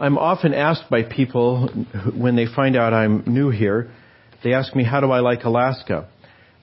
I'm 0.00 0.16
often 0.16 0.54
asked 0.54 0.88
by 0.88 1.02
people 1.02 1.68
when 2.16 2.34
they 2.34 2.46
find 2.46 2.74
out 2.74 2.94
I'm 2.94 3.22
new 3.26 3.50
here, 3.50 3.90
they 4.42 4.54
ask 4.54 4.74
me, 4.74 4.82
how 4.82 5.00
do 5.00 5.10
I 5.10 5.20
like 5.20 5.44
Alaska? 5.44 6.08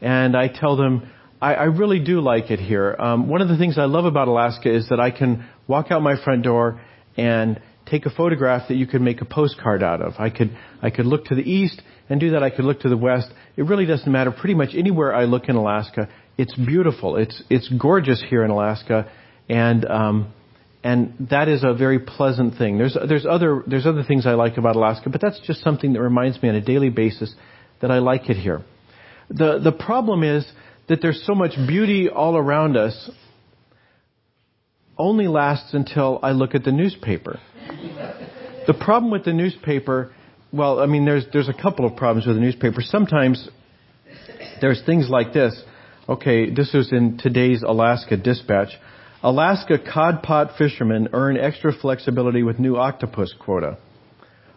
And 0.02 0.36
I 0.36 0.48
tell 0.48 0.76
them, 0.76 1.08
I, 1.40 1.54
I 1.54 1.64
really 1.66 2.00
do 2.04 2.20
like 2.20 2.50
it 2.50 2.60
here. 2.60 2.96
Um, 2.98 3.30
one 3.30 3.44
of 3.44 3.48
the 3.48 3.56
things 3.56 3.78
I 3.78 3.86
love 3.86 4.06
about 4.06 4.28
Alaska 4.28 4.76
is 4.76 4.90
that 4.90 5.00
I 5.00 5.12
can 5.12 5.48
walk 5.68 5.92
out 5.92 6.02
my 6.02 6.16
front 6.24 6.44
door 6.44 6.82
and 7.16 7.62
take 7.86 8.08
a 8.08 8.10
photograph 8.10 8.70
that 8.70 8.76
you 8.76 8.88
could 8.88 9.02
make 9.02 9.22
a 9.22 9.26
postcard 9.26 9.84
out 9.84 10.02
of. 10.02 10.14
I 10.18 10.32
could, 10.32 10.58
I 10.82 10.90
could 10.90 11.06
look 11.06 11.26
to 11.26 11.36
the 11.36 11.44
east 11.44 11.80
and 12.10 12.20
do 12.20 12.32
that. 12.32 12.42
I 12.42 12.50
could 12.50 12.66
look 12.66 12.80
to 12.82 12.90
the 12.90 12.98
west. 12.98 13.30
It 13.56 13.66
really 13.68 13.86
doesn't 13.86 14.12
matter. 14.12 14.32
Pretty 14.32 14.56
much 14.56 14.70
anywhere 14.76 15.14
I 15.14 15.26
look 15.26 15.48
in 15.48 15.56
Alaska, 15.56 16.10
it's 16.40 16.56
beautiful. 16.56 17.18
It's, 17.18 17.44
it's 17.52 17.70
gorgeous 17.70 18.24
here 18.28 18.44
in 18.44 18.50
Alaska. 18.50 19.12
And, 19.48 19.86
um, 19.86 20.34
and 20.84 21.28
that 21.32 21.48
is 21.48 21.64
a 21.64 21.74
very 21.74 22.00
pleasant 22.00 22.58
thing. 22.58 22.78
There's, 22.78 22.98
there's 23.08 23.26
other, 23.26 23.64
there's 23.68 23.86
other 23.86 24.04
things 24.04 24.26
I 24.26 24.34
like 24.34 24.58
about 24.58 24.76
Alaska, 24.76 25.10
but 25.10 25.22
that's 25.22 25.40
just 25.46 25.62
something 25.62 25.94
that 25.94 26.02
reminds 26.02 26.42
me 26.42 26.50
on 26.50 26.56
a 26.56 26.62
daily 26.62 26.90
basis 26.90 27.34
that 27.82 27.92
I 27.92 28.00
like 28.00 28.30
it 28.30 28.38
here. 28.38 28.64
The, 29.30 29.60
the 29.60 29.72
problem 29.72 30.24
is 30.24 30.50
that 30.88 31.00
there's 31.02 31.24
so 31.26 31.36
much 31.36 31.52
beauty 31.68 32.10
all 32.10 32.38
around 32.38 32.78
us 32.78 33.10
only 34.98 35.28
lasts 35.28 35.74
until 35.74 36.20
I 36.24 36.32
look 36.32 36.56
at 36.56 36.64
the 36.64 36.72
newspaper. 36.72 37.40
the 38.68 38.74
problem 38.74 39.12
with 39.12 39.26
the 39.26 39.34
newspaper, 39.34 40.14
well, 40.52 40.80
I 40.80 40.86
mean, 40.86 41.06
there's, 41.06 41.26
there's 41.34 41.50
a 41.50 41.54
couple 41.54 41.86
of 41.86 41.96
problems 41.96 42.26
with 42.26 42.36
the 42.36 42.42
newspaper. 42.42 42.82
Sometimes 42.82 43.48
there's 44.62 44.82
things 44.86 45.08
like 45.10 45.34
this. 45.34 45.62
Okay, 46.08 46.50
this 46.50 46.72
was 46.74 46.92
in 46.92 47.18
today's 47.18 47.64
Alaska 47.64 48.16
Dispatch. 48.16 48.70
Alaska 49.24 49.80
cod 49.80 50.22
pot 50.22 50.52
fishermen 50.58 51.10
earn 51.14 51.38
extra 51.38 51.74
flexibility 51.74 52.44
with 52.44 52.60
new 52.60 52.78
octopus 52.78 53.34
quota. 53.40 53.78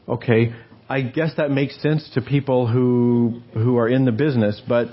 Okay, 0.08 0.52
I 0.88 1.00
guess 1.02 1.32
that 1.36 1.50
makes 1.50 1.80
sense 1.80 2.10
to 2.14 2.20
people 2.20 2.66
who 2.66 3.40
who 3.54 3.78
are 3.78 3.88
in 3.88 4.04
the 4.04 4.12
business, 4.12 4.60
but 4.68 4.88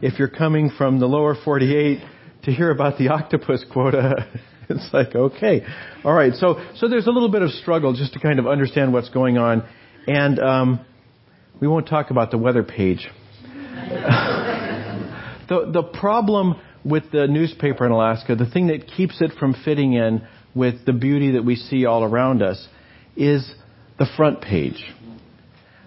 if 0.00 0.18
you're 0.18 0.28
coming 0.28 0.70
from 0.70 1.00
the 1.00 1.06
lower 1.06 1.34
48 1.34 1.98
to 2.44 2.52
hear 2.52 2.70
about 2.70 2.98
the 2.98 3.08
octopus 3.12 3.64
quota, 3.72 4.28
it's 4.68 4.88
like 4.92 5.14
okay, 5.14 5.62
all 6.04 6.12
right. 6.12 6.34
So 6.34 6.60
so 6.76 6.88
there's 6.88 7.06
a 7.06 7.10
little 7.10 7.30
bit 7.30 7.42
of 7.42 7.50
struggle 7.50 7.94
just 7.94 8.12
to 8.12 8.20
kind 8.20 8.38
of 8.38 8.46
understand 8.46 8.92
what's 8.92 9.08
going 9.08 9.36
on, 9.36 9.66
and 10.06 10.38
um, 10.38 10.86
we 11.60 11.66
won't 11.66 11.88
talk 11.88 12.10
about 12.10 12.30
the 12.30 12.38
weather 12.38 12.62
page. 12.62 13.08
the 15.48 15.70
the 15.72 15.82
problem 15.82 16.60
with 16.88 17.10
the 17.12 17.26
newspaper 17.26 17.84
in 17.84 17.92
Alaska, 17.92 18.34
the 18.34 18.48
thing 18.48 18.68
that 18.68 18.86
keeps 18.86 19.20
it 19.20 19.32
from 19.38 19.54
fitting 19.64 19.92
in 19.92 20.26
with 20.54 20.84
the 20.86 20.92
beauty 20.92 21.32
that 21.32 21.44
we 21.44 21.56
see 21.56 21.84
all 21.84 22.02
around 22.02 22.42
us 22.42 22.66
is 23.16 23.52
the 23.98 24.06
front 24.16 24.40
page. 24.40 24.82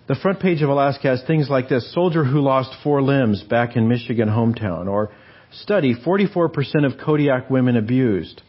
The 0.08 0.16
front 0.16 0.40
page 0.40 0.62
of 0.62 0.70
Alaska 0.70 1.08
has 1.08 1.24
things 1.26 1.50
like 1.50 1.70
this 1.70 1.94
soldier 1.94 2.24
who 2.24 2.42
lost 2.42 2.76
four 2.84 3.02
limbs 3.02 3.44
back 3.44 3.76
in 3.76 3.88
Michigan 3.88 4.28
hometown, 4.28 4.88
or 4.88 5.12
study 5.52 5.96
44% 5.96 6.86
of 6.86 7.00
Kodiak 7.04 7.50
women 7.50 7.78
abused, 7.78 8.42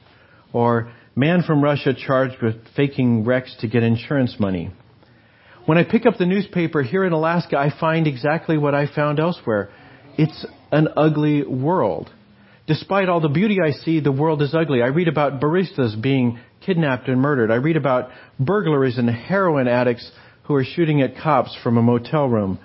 or 0.52 0.92
man 1.14 1.42
from 1.42 1.62
Russia 1.62 1.94
charged 1.94 2.42
with 2.42 2.56
faking 2.74 3.24
wrecks 3.24 3.54
to 3.60 3.68
get 3.68 3.82
insurance 3.82 4.36
money. 4.38 4.70
When 5.66 5.78
I 5.78 5.84
pick 5.84 6.06
up 6.06 6.18
the 6.18 6.26
newspaper 6.26 6.82
here 6.82 7.04
in 7.04 7.12
Alaska, 7.12 7.56
I 7.56 7.70
find 7.78 8.06
exactly 8.06 8.58
what 8.58 8.74
I 8.74 8.92
found 8.92 9.20
elsewhere. 9.20 9.70
It's 10.18 10.44
an 10.72 10.88
ugly 10.96 11.44
world. 11.44 12.10
Despite 12.66 13.08
all 13.08 13.20
the 13.20 13.28
beauty 13.28 13.58
I 13.64 13.72
see, 13.72 14.00
the 14.00 14.12
world 14.12 14.40
is 14.40 14.54
ugly. 14.54 14.82
I 14.82 14.86
read 14.86 15.08
about 15.08 15.40
baristas 15.40 16.00
being 16.00 16.38
kidnapped 16.64 17.08
and 17.08 17.20
murdered. 17.20 17.50
I 17.50 17.56
read 17.56 17.76
about 17.76 18.10
burglaries 18.38 18.98
and 18.98 19.10
heroin 19.10 19.66
addicts 19.66 20.08
who 20.44 20.54
are 20.54 20.64
shooting 20.64 21.02
at 21.02 21.16
cops 21.16 21.56
from 21.62 21.76
a 21.76 21.82
motel 21.82 22.28
room. 22.28 22.58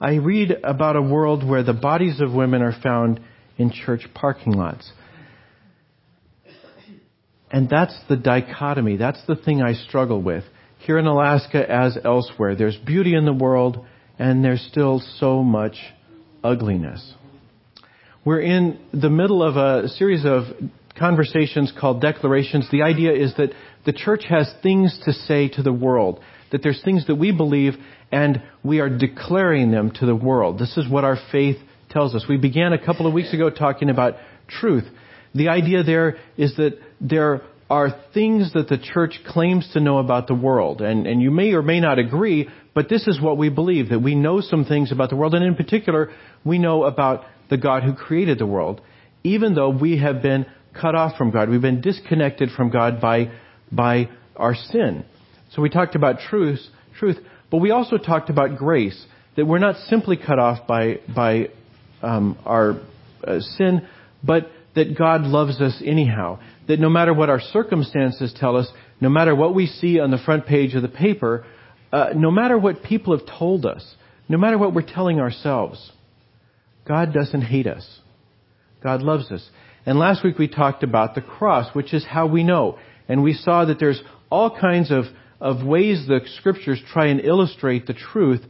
I 0.00 0.14
read 0.14 0.56
about 0.64 0.96
a 0.96 1.02
world 1.02 1.46
where 1.46 1.62
the 1.62 1.72
bodies 1.72 2.20
of 2.20 2.32
women 2.32 2.62
are 2.62 2.78
found 2.82 3.20
in 3.58 3.70
church 3.70 4.06
parking 4.14 4.52
lots. 4.54 4.90
And 7.50 7.68
that's 7.68 7.96
the 8.08 8.16
dichotomy. 8.16 8.96
That's 8.96 9.24
the 9.26 9.36
thing 9.36 9.62
I 9.62 9.74
struggle 9.74 10.20
with. 10.20 10.44
Here 10.80 10.98
in 10.98 11.06
Alaska 11.06 11.70
as 11.70 11.96
elsewhere, 12.04 12.56
there's 12.56 12.76
beauty 12.76 13.14
in 13.14 13.24
the 13.24 13.32
world 13.32 13.86
and 14.18 14.44
there's 14.44 14.66
still 14.70 15.02
so 15.18 15.42
much 15.42 15.76
ugliness. 16.42 17.14
We're 18.24 18.40
in 18.40 18.78
the 18.90 19.10
middle 19.10 19.42
of 19.42 19.56
a 19.56 19.86
series 19.86 20.24
of 20.24 20.44
conversations 20.98 21.70
called 21.78 22.00
declarations. 22.00 22.66
The 22.70 22.80
idea 22.80 23.12
is 23.12 23.34
that 23.36 23.50
the 23.84 23.92
church 23.92 24.22
has 24.30 24.50
things 24.62 24.98
to 25.04 25.12
say 25.12 25.48
to 25.48 25.62
the 25.62 25.74
world, 25.74 26.20
that 26.50 26.62
there's 26.62 26.80
things 26.82 27.06
that 27.08 27.16
we 27.16 27.32
believe 27.32 27.74
and 28.10 28.42
we 28.62 28.80
are 28.80 28.88
declaring 28.88 29.72
them 29.72 29.90
to 29.96 30.06
the 30.06 30.14
world. 30.14 30.58
This 30.58 30.78
is 30.78 30.88
what 30.88 31.04
our 31.04 31.18
faith 31.30 31.58
tells 31.90 32.14
us. 32.14 32.24
We 32.26 32.38
began 32.38 32.72
a 32.72 32.82
couple 32.82 33.06
of 33.06 33.12
weeks 33.12 33.34
ago 33.34 33.50
talking 33.50 33.90
about 33.90 34.14
truth. 34.48 34.84
The 35.34 35.48
idea 35.48 35.82
there 35.82 36.16
is 36.38 36.56
that 36.56 36.78
there 37.02 37.42
are 37.68 37.90
things 38.14 38.54
that 38.54 38.68
the 38.68 38.78
church 38.78 39.20
claims 39.26 39.68
to 39.74 39.80
know 39.80 39.98
about 39.98 40.28
the 40.28 40.34
world. 40.34 40.80
And, 40.80 41.06
and 41.06 41.20
you 41.20 41.30
may 41.30 41.52
or 41.52 41.60
may 41.62 41.78
not 41.78 41.98
agree, 41.98 42.48
but 42.74 42.88
this 42.88 43.06
is 43.06 43.20
what 43.20 43.36
we 43.36 43.50
believe, 43.50 43.90
that 43.90 44.00
we 44.00 44.14
know 44.14 44.40
some 44.40 44.64
things 44.64 44.92
about 44.92 45.10
the 45.10 45.16
world. 45.16 45.34
And 45.34 45.44
in 45.44 45.56
particular, 45.56 46.10
we 46.42 46.58
know 46.58 46.84
about 46.84 47.24
the 47.50 47.56
God 47.56 47.82
who 47.82 47.94
created 47.94 48.38
the 48.38 48.46
world, 48.46 48.80
even 49.22 49.54
though 49.54 49.70
we 49.70 49.98
have 49.98 50.22
been 50.22 50.46
cut 50.78 50.94
off 50.94 51.16
from 51.16 51.30
God. 51.30 51.48
We've 51.48 51.60
been 51.60 51.80
disconnected 51.80 52.50
from 52.50 52.70
God 52.70 53.00
by, 53.00 53.30
by 53.70 54.08
our 54.36 54.54
sin. 54.54 55.04
So 55.52 55.62
we 55.62 55.70
talked 55.70 55.94
about 55.94 56.18
truth, 56.28 56.60
truth, 56.98 57.16
but 57.50 57.58
we 57.58 57.70
also 57.70 57.96
talked 57.96 58.30
about 58.30 58.56
grace, 58.56 59.06
that 59.36 59.46
we're 59.46 59.58
not 59.58 59.76
simply 59.88 60.16
cut 60.16 60.38
off 60.38 60.66
by, 60.66 61.00
by 61.14 61.50
um, 62.02 62.38
our 62.44 62.80
uh, 63.22 63.40
sin, 63.40 63.86
but 64.22 64.50
that 64.74 64.96
God 64.98 65.22
loves 65.22 65.60
us 65.60 65.80
anyhow. 65.84 66.40
That 66.66 66.80
no 66.80 66.88
matter 66.88 67.14
what 67.14 67.30
our 67.30 67.40
circumstances 67.40 68.34
tell 68.38 68.56
us, 68.56 68.68
no 69.00 69.08
matter 69.08 69.34
what 69.34 69.54
we 69.54 69.66
see 69.66 70.00
on 70.00 70.10
the 70.10 70.18
front 70.18 70.46
page 70.46 70.74
of 70.74 70.82
the 70.82 70.88
paper, 70.88 71.44
uh, 71.92 72.10
no 72.16 72.30
matter 72.30 72.58
what 72.58 72.82
people 72.82 73.16
have 73.16 73.26
told 73.38 73.64
us, 73.66 73.94
no 74.28 74.38
matter 74.38 74.58
what 74.58 74.74
we're 74.74 74.82
telling 74.82 75.20
ourselves, 75.20 75.92
God 76.86 77.12
doesn't 77.12 77.42
hate 77.42 77.66
us. 77.66 77.86
God 78.82 79.02
loves 79.02 79.30
us. 79.30 79.48
And 79.86 79.98
last 79.98 80.24
week 80.24 80.38
we 80.38 80.48
talked 80.48 80.82
about 80.82 81.14
the 81.14 81.20
cross, 81.20 81.74
which 81.74 81.92
is 81.94 82.04
how 82.04 82.26
we 82.26 82.42
know. 82.42 82.78
And 83.08 83.22
we 83.22 83.34
saw 83.34 83.64
that 83.64 83.78
there's 83.78 84.02
all 84.30 84.58
kinds 84.58 84.90
of, 84.90 85.04
of 85.40 85.66
ways 85.66 86.06
the 86.06 86.20
scriptures 86.38 86.80
try 86.92 87.06
and 87.06 87.20
illustrate 87.20 87.86
the 87.86 87.94
truth 87.94 88.40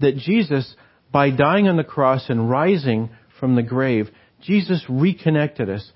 that 0.00 0.16
Jesus, 0.16 0.74
by 1.12 1.30
dying 1.30 1.68
on 1.68 1.76
the 1.76 1.84
cross 1.84 2.28
and 2.28 2.50
rising 2.50 3.10
from 3.38 3.54
the 3.54 3.62
grave, 3.62 4.08
Jesus 4.42 4.84
reconnected 4.88 5.68
us 5.68 5.90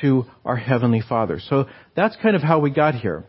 to 0.00 0.24
our 0.44 0.56
Heavenly 0.56 1.02
Father. 1.06 1.40
So 1.40 1.66
that's 1.94 2.16
kind 2.22 2.34
of 2.34 2.42
how 2.42 2.60
we 2.60 2.70
got 2.70 2.94
here. 2.94 3.24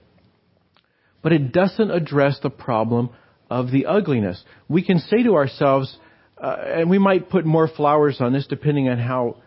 But 1.22 1.34
it 1.34 1.52
doesn't 1.52 1.92
address 1.92 2.40
the 2.42 2.50
problem 2.50 3.10
of 3.50 3.72
the 3.72 3.86
ugliness. 3.86 4.42
We 4.68 4.84
can 4.84 5.00
say 5.00 5.24
to 5.24 5.36
ourselves, 5.36 5.98
uh, 6.38 6.56
and 6.66 6.90
we 6.90 7.00
might 7.00 7.30
put 7.30 7.46
more 7.46 7.68
flowers 7.68 8.18
on 8.20 8.34
this 8.34 8.48
depending 8.48 8.90
on 8.90 8.98
how 8.98 9.38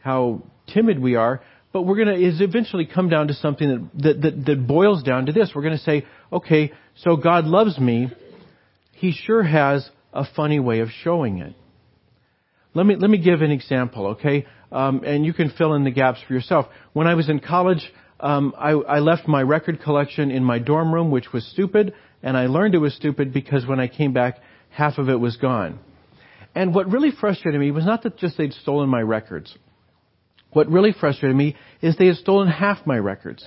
how 0.00 0.42
timid 0.72 0.98
we 0.98 1.16
are. 1.16 1.40
But 1.72 1.82
we're 1.82 1.96
going 1.96 2.08
to 2.08 2.14
is 2.14 2.40
eventually 2.40 2.86
come 2.86 3.08
down 3.08 3.28
to 3.28 3.34
something 3.34 3.68
that, 3.68 4.02
that, 4.02 4.22
that, 4.22 4.44
that 4.46 4.66
boils 4.66 5.02
down 5.02 5.26
to 5.26 5.32
this. 5.32 5.50
We're 5.54 5.62
going 5.62 5.76
to 5.76 5.82
say, 5.82 6.06
okay, 6.32 6.72
so 6.96 7.16
God 7.16 7.46
loves 7.46 7.78
me. 7.78 8.12
He 8.92 9.12
sure 9.12 9.42
has 9.42 9.88
a 10.12 10.24
funny 10.36 10.60
way 10.60 10.80
of 10.80 10.90
showing 11.02 11.38
it. 11.38 11.54
Let 12.74 12.86
me 12.86 12.96
let 12.96 13.10
me 13.10 13.18
give 13.18 13.42
an 13.42 13.50
example, 13.50 14.08
okay? 14.08 14.46
Um, 14.70 15.02
and 15.04 15.24
you 15.24 15.32
can 15.32 15.50
fill 15.50 15.74
in 15.74 15.84
the 15.84 15.90
gaps 15.90 16.20
for 16.26 16.34
yourself. 16.34 16.66
When 16.92 17.06
I 17.06 17.14
was 17.14 17.28
in 17.28 17.40
college, 17.40 17.92
um, 18.20 18.54
I, 18.58 18.70
I 18.70 18.98
left 19.00 19.28
my 19.28 19.42
record 19.42 19.80
collection 19.82 20.30
in 20.30 20.42
my 20.42 20.58
dorm 20.58 20.92
room, 20.92 21.10
which 21.10 21.32
was 21.32 21.46
stupid, 21.46 21.94
and 22.22 22.36
I 22.36 22.46
learned 22.46 22.74
it 22.74 22.78
was 22.78 22.94
stupid 22.94 23.32
because 23.32 23.66
when 23.66 23.78
I 23.78 23.88
came 23.88 24.12
back, 24.12 24.38
half 24.70 24.98
of 24.98 25.08
it 25.08 25.18
was 25.20 25.36
gone. 25.36 25.78
And 26.54 26.74
what 26.74 26.90
really 26.90 27.10
frustrated 27.10 27.60
me 27.60 27.70
was 27.70 27.84
not 27.84 28.02
that 28.04 28.16
just 28.16 28.36
they'd 28.38 28.52
stolen 28.52 28.88
my 28.88 29.00
records. 29.00 29.56
What 30.52 30.70
really 30.70 30.92
frustrated 30.92 31.36
me 31.36 31.56
is 31.82 31.96
they 31.96 32.06
had 32.06 32.16
stolen 32.16 32.48
half 32.48 32.86
my 32.86 32.96
records. 32.96 33.46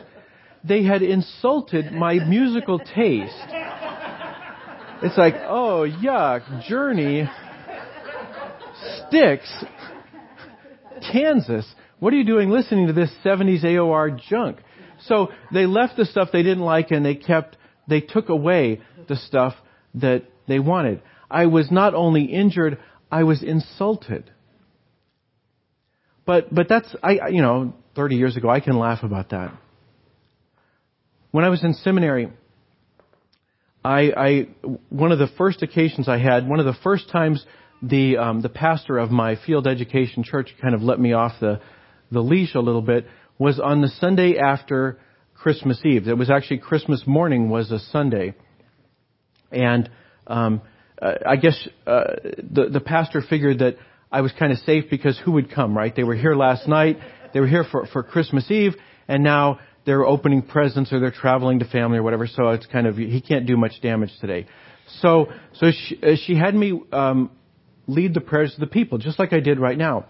They 0.64 0.84
had 0.84 1.02
insulted 1.02 1.94
my 1.94 2.16
musical 2.16 2.80
taste. 2.80 3.34
It's 5.02 5.18
like, 5.18 5.36
oh, 5.36 5.88
yuck, 5.88 6.68
Journey, 6.68 7.30
Styx, 9.08 9.50
Kansas. 11.12 11.66
What 12.00 12.14
are 12.14 12.18
you 12.18 12.26
doing 12.26 12.50
listening 12.50 12.88
to 12.88 12.94
this 12.94 13.12
70s 13.24 13.64
AOR 13.64 14.20
junk? 14.30 14.58
So 15.06 15.30
they 15.54 15.66
left 15.66 15.96
the 15.96 16.06
stuff 16.06 16.30
they 16.34 16.44
didn't 16.44 16.64
like 16.64 16.92
and 16.92 17.06
they 17.06 17.16
kept, 17.16 17.58
they 17.88 18.02
took 18.02 18.30
away 18.30 18.82
the 19.08 19.16
stuff 19.16 19.54
that 19.96 20.24
they 20.48 20.60
wanted. 20.60 21.02
I 21.30 21.46
was 21.46 21.72
not 21.72 21.94
only 21.94 22.24
injured, 22.26 22.80
I 23.12 23.24
was 23.24 23.42
insulted. 23.44 24.32
But, 26.26 26.54
but 26.54 26.68
that's, 26.68 26.94
I, 27.02 27.30
you 27.30 27.42
know, 27.42 27.74
30 27.96 28.18
years 28.18 28.36
ago, 28.36 28.50
I 28.50 28.60
can 28.60 28.78
laugh 28.78 29.04
about 29.04 29.30
that. 29.30 29.54
When 31.32 31.46
I 31.46 31.50
was 31.50 31.64
in 31.64 31.74
seminary, 31.74 32.30
I, 33.84 34.12
I, 34.18 34.48
one 34.90 35.12
of 35.12 35.20
the 35.20 35.30
first 35.38 35.64
occasions 35.64 36.10
I 36.10 36.18
had, 36.18 36.48
one 36.48 36.60
of 36.60 36.66
the 36.66 36.76
first 36.84 37.10
times 37.10 37.46
the, 37.82 38.18
um, 38.18 38.42
the 38.42 38.50
pastor 38.50 38.98
of 38.98 39.12
my 39.12 39.38
field 39.46 39.68
education 39.68 40.24
church 40.24 40.54
kind 40.62 40.76
of 40.76 40.82
let 40.82 41.00
me 41.00 41.14
off 41.14 41.34
the, 41.40 41.62
the 42.12 42.20
leash 42.20 42.56
a 42.56 42.60
little 42.60 42.82
bit 42.82 43.08
was 43.40 43.60
on 43.60 43.82
the 43.82 43.88
Sunday 43.88 44.38
after 44.38 45.00
Christmas 45.36 45.80
Eve. 45.86 46.08
It 46.08 46.18
was 46.18 46.30
actually 46.30 46.58
Christmas 46.58 47.04
morning 47.06 47.50
was 47.50 47.72
a 47.72 47.80
Sunday. 47.80 48.34
And, 49.52 49.90
um, 50.26 50.62
uh, 51.02 51.14
I 51.26 51.36
guess, 51.36 51.68
uh, 51.86 52.04
the, 52.24 52.70
the 52.72 52.80
pastor 52.80 53.22
figured 53.22 53.60
that 53.60 53.78
I 54.12 54.22
was 54.22 54.32
kind 54.40 54.52
of 54.52 54.60
safe 54.60 54.86
because 54.90 55.20
who 55.24 55.34
would 55.34 55.52
come, 55.52 55.78
right? 55.78 55.96
They 55.96 56.04
were 56.04 56.16
here 56.16 56.36
last 56.36 56.68
night. 56.68 56.98
They 57.34 57.40
were 57.40 57.48
here 57.48 57.66
for, 57.70 57.86
for 57.88 58.04
Christmas 58.04 58.50
Eve 58.50 58.74
and 59.08 59.24
now 59.24 59.60
they're 59.86 60.06
opening 60.06 60.42
presents 60.42 60.92
or 60.92 61.00
they're 61.00 61.12
traveling 61.12 61.60
to 61.60 61.66
family 61.66 61.98
or 61.98 62.04
whatever. 62.04 62.28
So 62.28 62.50
it's 62.50 62.66
kind 62.66 62.88
of 62.88 62.98
he 62.98 63.22
can't 63.22 63.46
do 63.46 63.58
much 63.58 63.82
damage 63.82 64.12
today. 64.20 64.48
So 65.02 65.28
so 65.54 65.72
she, 65.72 66.00
uh, 66.02 66.16
she 66.26 66.36
had 66.36 66.54
me 66.54 66.82
um, 66.92 67.32
lead 67.88 68.14
the 68.14 68.22
prayers 68.22 68.54
of 68.54 68.60
the 68.60 68.68
people, 68.68 68.98
just 68.98 69.20
like 69.20 69.34
I 69.34 69.40
did 69.40 69.60
right 69.60 69.78
now. 69.78 70.06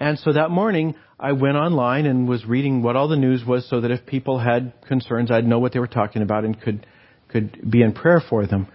And 0.00 0.18
so 0.20 0.32
that 0.32 0.50
morning, 0.50 0.94
I 1.18 1.32
went 1.32 1.56
online 1.56 2.06
and 2.06 2.28
was 2.28 2.46
reading 2.46 2.82
what 2.82 2.94
all 2.94 3.08
the 3.08 3.16
news 3.16 3.44
was, 3.44 3.68
so 3.68 3.80
that 3.80 3.90
if 3.90 4.06
people 4.06 4.38
had 4.38 4.72
concerns, 4.86 5.32
I'd 5.32 5.44
know 5.44 5.58
what 5.58 5.72
they 5.72 5.80
were 5.80 5.88
talking 5.88 6.22
about 6.22 6.44
and 6.44 6.60
could 6.60 6.86
could 7.28 7.68
be 7.68 7.82
in 7.82 7.92
prayer 7.92 8.22
for 8.30 8.46
them. 8.46 8.68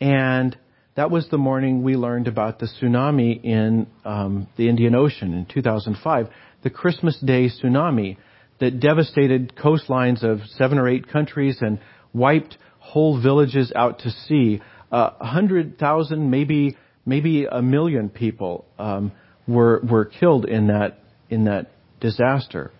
And 0.00 0.58
that 0.96 1.10
was 1.10 1.26
the 1.28 1.38
morning 1.38 1.82
we 1.82 1.96
learned 1.96 2.28
about 2.28 2.58
the 2.60 2.66
tsunami 2.66 3.42
in 3.42 3.86
um, 4.04 4.46
the 4.56 4.68
Indian 4.68 4.94
Ocean 4.94 5.34
in 5.34 5.46
2005, 5.46 6.28
the 6.62 6.70
Christmas 6.70 7.18
Day 7.18 7.48
tsunami 7.48 8.16
that 8.60 8.78
devastated 8.78 9.54
coastlines 9.56 10.22
of 10.22 10.40
seven 10.56 10.78
or 10.78 10.88
eight 10.88 11.08
countries 11.08 11.58
and 11.60 11.80
wiped 12.12 12.56
whole 12.78 13.20
villages 13.20 13.72
out 13.74 14.00
to 14.00 14.10
sea. 14.10 14.60
A 14.92 14.94
uh, 14.94 15.24
hundred 15.24 15.78
thousand, 15.78 16.30
maybe 16.30 16.76
maybe 17.04 17.46
a 17.46 17.60
million 17.60 18.08
people 18.08 18.64
um, 18.78 19.10
were 19.48 19.80
were 19.90 20.04
killed 20.04 20.44
in 20.44 20.68
that 20.68 21.00
in 21.28 21.44
that 21.44 21.72
disaster. 22.00 22.70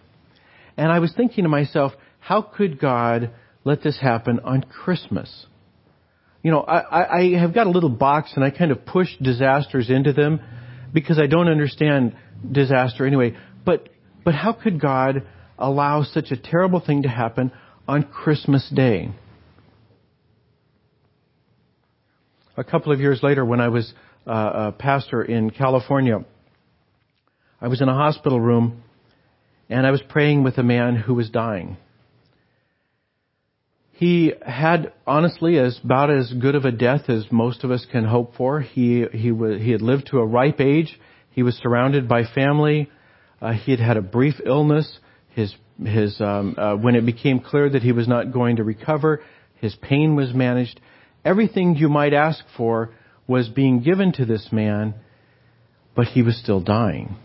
And 0.77 0.93
I 0.93 1.01
was 1.01 1.13
thinking 1.17 1.45
to 1.45 1.51
myself, 1.51 1.93
how 2.21 2.43
could 2.43 2.79
God 2.79 3.33
let 3.65 3.83
this 3.83 3.99
happen 4.01 4.39
on 4.45 4.63
Christmas? 4.63 5.47
You 6.44 6.52
know, 6.52 6.61
I, 6.61 7.19
I 7.19 7.41
have 7.41 7.52
got 7.52 7.67
a 7.67 7.70
little 7.70 7.88
box 7.88 8.35
and 8.37 8.44
I 8.44 8.50
kind 8.50 8.70
of 8.70 8.87
push 8.87 9.08
disasters 9.20 9.91
into 9.91 10.12
them 10.12 10.41
because 10.93 11.19
I 11.19 11.26
don't 11.26 11.49
understand 11.49 12.14
disaster 12.49 13.05
anyway. 13.05 13.37
But 13.64 13.88
but 14.25 14.35
how 14.35 14.52
could 14.52 14.81
God 14.81 15.25
allow 15.58 16.02
such 16.02 16.31
a 16.31 16.37
terrible 16.37 16.81
thing 16.81 17.02
to 17.02 17.08
happen 17.08 17.52
on 17.87 18.02
Christmas 18.05 18.69
Day. 18.75 19.11
A 22.56 22.64
couple 22.64 22.93
of 22.93 23.00
years 23.00 23.20
later, 23.23 23.44
when 23.44 23.61
I 23.61 23.69
was 23.69 23.93
uh, 24.26 24.70
a 24.70 24.73
pastor 24.73 25.23
in 25.23 25.50
California, 25.50 26.25
I 27.61 27.69
was 27.69 27.81
in 27.81 27.88
a 27.88 27.94
hospital 27.94 28.41
room 28.41 28.82
and 29.69 29.87
I 29.87 29.91
was 29.91 30.02
praying 30.08 30.44
with 30.44 30.58
a 30.58 30.62
man 30.62 30.96
who 30.96 31.14
was 31.14 31.31
dying. 31.31 31.76
He 33.94 34.32
had 34.44 34.93
honestly 35.06 35.58
as 35.58 35.81
about 35.82 36.11
as 36.11 36.32
good 36.32 36.55
of 36.55 36.64
a 36.64 36.73
death 36.73 37.08
as 37.08 37.26
most 37.31 37.64
of 37.64 37.70
us 37.70 37.87
can 37.91 38.05
hope 38.05 38.35
for. 38.37 38.61
He 38.61 39.05
he 39.12 39.31
was 39.31 39.61
he 39.61 39.70
had 39.70 39.82
lived 39.82 40.08
to 40.11 40.19
a 40.19 40.26
ripe 40.26 40.61
age. 40.61 40.99
He 41.31 41.43
was 41.43 41.56
surrounded 41.56 42.08
by 42.08 42.25
family. 42.25 42.91
Uh, 43.41 43.52
he 43.52 43.70
had 43.70 43.81
had 43.81 43.96
a 43.96 44.02
brief 44.02 44.35
illness 44.44 44.99
his 45.35 45.55
his 45.85 46.20
um, 46.20 46.55
uh, 46.56 46.76
when 46.76 46.94
it 46.94 47.05
became 47.05 47.41
clear 47.41 47.69
that 47.69 47.82
he 47.82 47.93
was 47.93 48.06
not 48.06 48.32
going 48.32 48.56
to 48.56 48.64
recover, 48.64 49.23
his 49.61 49.75
pain 49.75 50.14
was 50.14 50.32
managed. 50.32 50.81
Everything 51.25 51.75
you 51.75 51.88
might 51.88 52.12
ask 52.12 52.44
for 52.56 52.94
was 53.26 53.49
being 53.49 53.81
given 53.81 54.12
to 54.12 54.25
this 54.25 54.49
man, 54.52 54.94
but 55.96 56.06
he 56.06 56.23
was 56.23 56.37
still 56.37 56.61
dying. 56.61 57.17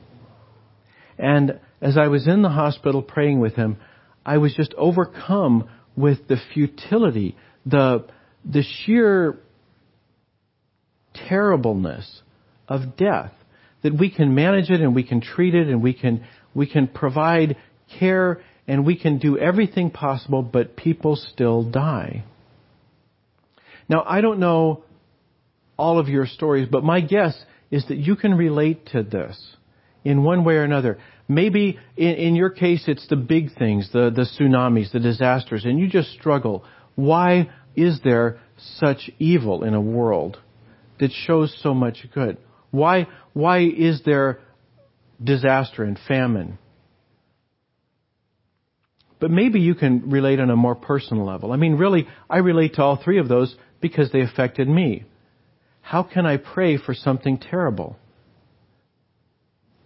And 1.17 1.59
as 1.81 1.97
I 1.97 2.07
was 2.07 2.27
in 2.27 2.41
the 2.41 2.49
hospital 2.49 3.01
praying 3.03 3.39
with 3.39 3.55
him, 3.55 3.77
I 4.25 4.37
was 4.37 4.55
just 4.55 4.73
overcome 4.75 5.69
with 5.99 6.27
the 6.27 6.37
futility, 6.53 7.35
the 7.65 8.05
the 8.45 8.63
sheer 8.63 9.37
terribleness 11.27 12.21
of 12.67 12.95
death. 12.95 13.33
That 13.81 13.97
we 13.97 14.09
can 14.09 14.35
manage 14.35 14.69
it 14.69 14.81
and 14.81 14.93
we 14.93 15.03
can 15.03 15.21
treat 15.21 15.55
it 15.55 15.67
and 15.67 15.81
we 15.81 15.93
can 15.93 16.25
we 16.53 16.67
can 16.67 16.87
provide 16.87 17.55
care, 17.99 18.41
and 18.67 18.85
we 18.85 18.97
can 18.97 19.17
do 19.17 19.37
everything 19.37 19.89
possible, 19.89 20.41
but 20.41 20.75
people 20.75 21.15
still 21.15 21.63
die. 21.63 22.23
Now, 23.87 24.03
I 24.05 24.21
don't 24.21 24.39
know 24.39 24.83
all 25.77 25.99
of 25.99 26.07
your 26.07 26.27
stories, 26.27 26.67
but 26.69 26.83
my 26.83 27.01
guess 27.01 27.35
is 27.71 27.87
that 27.87 27.97
you 27.97 28.15
can 28.15 28.35
relate 28.35 28.87
to 28.87 29.03
this 29.03 29.55
in 30.03 30.23
one 30.23 30.43
way 30.43 30.55
or 30.55 30.63
another. 30.63 30.99
Maybe 31.31 31.77
in, 31.95 32.15
in 32.15 32.35
your 32.35 32.49
case, 32.49 32.85
it's 32.87 33.07
the 33.07 33.15
big 33.15 33.55
things, 33.55 33.89
the, 33.93 34.09
the 34.09 34.23
tsunamis, 34.23 34.91
the 34.91 34.99
disasters, 34.99 35.63
and 35.63 35.79
you 35.79 35.87
just 35.87 36.11
struggle. 36.11 36.65
Why 36.95 37.51
is 37.75 38.01
there 38.03 38.39
such 38.57 39.11
evil 39.19 39.63
in 39.63 39.75
a 39.75 39.79
world 39.79 40.39
that 40.99 41.11
shows 41.11 41.55
so 41.61 41.75
much 41.75 42.05
good? 42.13 42.37
Why, 42.71 43.07
why 43.33 43.59
is 43.59 44.01
there 44.05 44.39
disaster 45.23 45.83
and 45.83 45.99
famine? 46.07 46.57
But 49.19 49.29
maybe 49.29 49.59
you 49.59 49.75
can 49.75 50.09
relate 50.09 50.39
on 50.39 50.49
a 50.49 50.55
more 50.55 50.75
personal 50.75 51.25
level. 51.25 51.51
I 51.51 51.57
mean, 51.57 51.75
really, 51.75 52.07
I 52.27 52.37
relate 52.37 52.75
to 52.75 52.83
all 52.83 52.99
three 53.01 53.19
of 53.19 53.27
those 53.27 53.55
because 53.81 54.11
they 54.11 54.21
affected 54.21 54.67
me. 54.67 55.05
How 55.81 56.01
can 56.01 56.25
I 56.25 56.37
pray 56.37 56.77
for 56.77 56.95
something 56.95 57.37
terrible? 57.37 57.97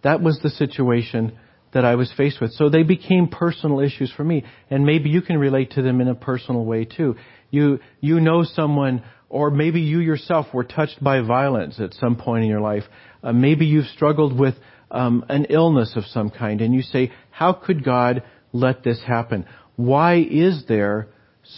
That 0.04 0.22
was 0.22 0.38
the 0.42 0.50
situation 0.50 1.36
that 1.72 1.84
I 1.84 1.96
was 1.96 2.12
faced 2.16 2.40
with. 2.40 2.52
So 2.52 2.68
they 2.68 2.84
became 2.84 3.26
personal 3.26 3.80
issues 3.80 4.12
for 4.16 4.22
me. 4.22 4.44
And 4.70 4.86
maybe 4.86 5.10
you 5.10 5.20
can 5.20 5.36
relate 5.38 5.72
to 5.72 5.82
them 5.82 6.00
in 6.00 6.08
a 6.08 6.14
personal 6.14 6.64
way 6.64 6.84
too. 6.84 7.16
You, 7.50 7.80
you 8.00 8.20
know 8.20 8.44
someone, 8.44 9.02
or 9.28 9.50
maybe 9.50 9.80
you 9.80 9.98
yourself 9.98 10.46
were 10.54 10.64
touched 10.64 11.02
by 11.02 11.20
violence 11.20 11.80
at 11.80 11.94
some 11.94 12.16
point 12.16 12.44
in 12.44 12.50
your 12.50 12.60
life. 12.60 12.84
Uh, 13.22 13.32
maybe 13.32 13.66
you've 13.66 13.86
struggled 13.86 14.38
with 14.38 14.54
um, 14.90 15.24
an 15.28 15.46
illness 15.46 15.94
of 15.96 16.04
some 16.04 16.30
kind, 16.30 16.60
and 16.60 16.72
you 16.72 16.82
say, 16.82 17.10
how 17.30 17.52
could 17.52 17.84
God 17.84 18.22
let 18.52 18.84
this 18.84 19.02
happen? 19.04 19.44
Why 19.74 20.18
is 20.18 20.64
there 20.68 21.08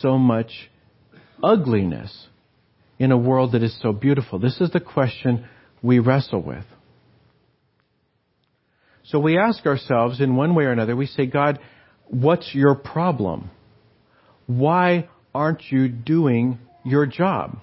so 0.00 0.16
much 0.16 0.70
ugliness 1.42 2.28
in 2.98 3.12
a 3.12 3.18
world 3.18 3.52
that 3.52 3.62
is 3.62 3.78
so 3.82 3.92
beautiful? 3.92 4.38
This 4.38 4.60
is 4.60 4.70
the 4.70 4.80
question 4.80 5.46
we 5.82 5.98
wrestle 5.98 6.42
with. 6.42 6.64
So 9.08 9.20
we 9.20 9.38
ask 9.38 9.64
ourselves 9.66 10.20
in 10.20 10.34
one 10.34 10.54
way 10.54 10.64
or 10.64 10.72
another, 10.72 10.96
we 10.96 11.06
say, 11.06 11.26
God, 11.26 11.60
what's 12.08 12.54
your 12.54 12.74
problem? 12.74 13.50
Why 14.46 15.08
aren't 15.34 15.62
you 15.70 15.88
doing 15.88 16.58
your 16.84 17.06
job? 17.06 17.58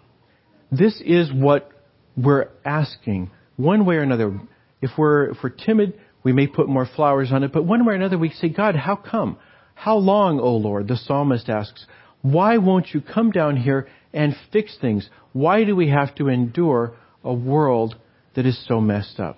This 0.71 1.01
is 1.05 1.31
what 1.33 1.69
we're 2.15 2.49
asking. 2.65 3.31
One 3.57 3.85
way 3.85 3.95
or 3.95 4.01
another, 4.01 4.39
if 4.81 4.91
we're, 4.97 5.31
if 5.31 5.37
we're 5.43 5.49
timid, 5.49 5.99
we 6.23 6.31
may 6.31 6.47
put 6.47 6.69
more 6.69 6.87
flowers 6.95 7.31
on 7.31 7.43
it, 7.43 7.51
but 7.51 7.65
one 7.65 7.85
way 7.85 7.93
or 7.93 7.97
another 7.97 8.17
we 8.17 8.29
say, 8.29 8.49
God, 8.49 8.75
how 8.75 8.95
come? 8.95 9.37
How 9.75 9.97
long, 9.97 10.39
O 10.39 10.55
Lord? 10.55 10.87
The 10.87 10.95
psalmist 10.95 11.49
asks, 11.49 11.85
why 12.21 12.57
won't 12.57 12.93
you 12.93 13.01
come 13.01 13.31
down 13.31 13.57
here 13.57 13.89
and 14.13 14.33
fix 14.53 14.77
things? 14.79 15.09
Why 15.33 15.65
do 15.65 15.75
we 15.75 15.89
have 15.89 16.15
to 16.15 16.29
endure 16.29 16.95
a 17.21 17.33
world 17.33 17.95
that 18.35 18.45
is 18.45 18.65
so 18.65 18.79
messed 18.79 19.19
up? 19.19 19.37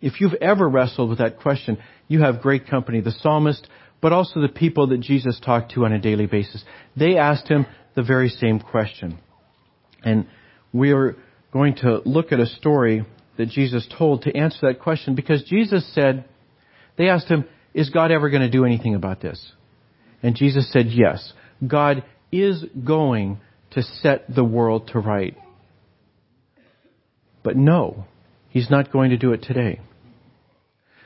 If 0.00 0.20
you've 0.20 0.34
ever 0.34 0.68
wrestled 0.68 1.10
with 1.10 1.18
that 1.18 1.40
question, 1.40 1.78
you 2.08 2.22
have 2.22 2.42
great 2.42 2.66
company. 2.68 3.00
The 3.00 3.12
psalmist, 3.12 3.66
but 4.00 4.12
also 4.12 4.40
the 4.40 4.48
people 4.48 4.88
that 4.88 5.00
Jesus 5.00 5.38
talked 5.44 5.72
to 5.72 5.84
on 5.84 5.92
a 5.92 6.00
daily 6.00 6.26
basis. 6.26 6.64
They 6.96 7.16
asked 7.16 7.48
him 7.48 7.66
the 7.94 8.02
very 8.02 8.28
same 8.28 8.60
question. 8.60 9.18
And 10.02 10.26
we 10.72 10.92
are 10.92 11.16
going 11.52 11.76
to 11.76 12.00
look 12.04 12.32
at 12.32 12.40
a 12.40 12.46
story 12.46 13.04
that 13.36 13.48
Jesus 13.48 13.86
told 13.98 14.22
to 14.22 14.36
answer 14.36 14.58
that 14.62 14.80
question 14.80 15.14
because 15.14 15.42
Jesus 15.44 15.88
said, 15.94 16.24
they 16.96 17.08
asked 17.08 17.28
him, 17.28 17.44
is 17.74 17.90
God 17.90 18.10
ever 18.10 18.30
going 18.30 18.42
to 18.42 18.50
do 18.50 18.64
anything 18.64 18.94
about 18.94 19.20
this? 19.20 19.52
And 20.22 20.34
Jesus 20.34 20.70
said, 20.72 20.86
yes. 20.88 21.32
God 21.66 22.04
is 22.32 22.64
going 22.84 23.40
to 23.72 23.82
set 23.82 24.34
the 24.34 24.44
world 24.44 24.88
to 24.92 24.98
right. 24.98 25.36
But 27.42 27.56
no, 27.56 28.06
He's 28.48 28.68
not 28.68 28.92
going 28.92 29.10
to 29.10 29.16
do 29.16 29.32
it 29.32 29.42
today. 29.42 29.80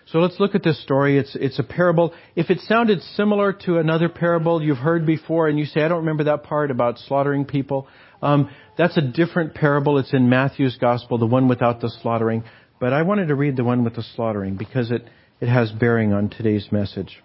So 0.06 0.18
let's 0.18 0.38
look 0.38 0.54
at 0.54 0.62
this 0.62 0.82
story. 0.82 1.18
It's, 1.18 1.34
it's 1.34 1.58
a 1.58 1.62
parable. 1.62 2.12
If 2.36 2.50
it 2.50 2.60
sounded 2.60 3.00
similar 3.16 3.52
to 3.64 3.78
another 3.78 4.08
parable 4.08 4.62
you've 4.62 4.78
heard 4.78 5.06
before 5.06 5.48
and 5.48 5.58
you 5.58 5.64
say, 5.64 5.82
I 5.82 5.88
don't 5.88 6.00
remember 6.00 6.24
that 6.24 6.42
part 6.44 6.70
about 6.70 6.98
slaughtering 6.98 7.46
people, 7.46 7.88
um, 8.22 8.50
that's 8.76 8.96
a 8.96 9.02
different 9.02 9.54
parable. 9.54 9.98
It's 9.98 10.12
in 10.12 10.28
Matthew's 10.28 10.76
Gospel, 10.78 11.18
the 11.18 11.26
one 11.26 11.48
without 11.48 11.80
the 11.80 11.90
slaughtering. 12.02 12.44
But 12.80 12.92
I 12.92 13.02
wanted 13.02 13.28
to 13.28 13.34
read 13.34 13.56
the 13.56 13.64
one 13.64 13.82
with 13.82 13.96
the 13.96 14.04
slaughtering 14.14 14.56
because 14.56 14.90
it, 14.90 15.08
it 15.40 15.48
has 15.48 15.70
bearing 15.72 16.12
on 16.12 16.28
today's 16.28 16.68
message. 16.70 17.22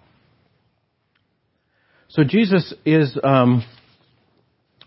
So 2.08 2.24
Jesus 2.24 2.72
is 2.84 3.16
um, 3.22 3.64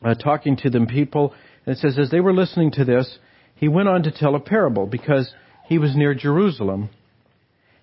uh, 0.04 0.16
talking 0.16 0.58
to 0.58 0.70
the 0.70 0.86
people. 0.88 1.34
And 1.66 1.76
it 1.76 1.80
says, 1.80 1.98
as 2.00 2.10
they 2.10 2.20
were 2.20 2.34
listening 2.34 2.72
to 2.72 2.86
this, 2.86 3.18
he 3.56 3.68
went 3.68 3.88
on 3.88 4.04
to 4.04 4.12
tell 4.12 4.36
a 4.36 4.40
parable 4.40 4.88
because 4.88 5.32
he 5.68 5.78
was 5.78 5.96
near 5.96 6.14
Jerusalem. 6.14 6.90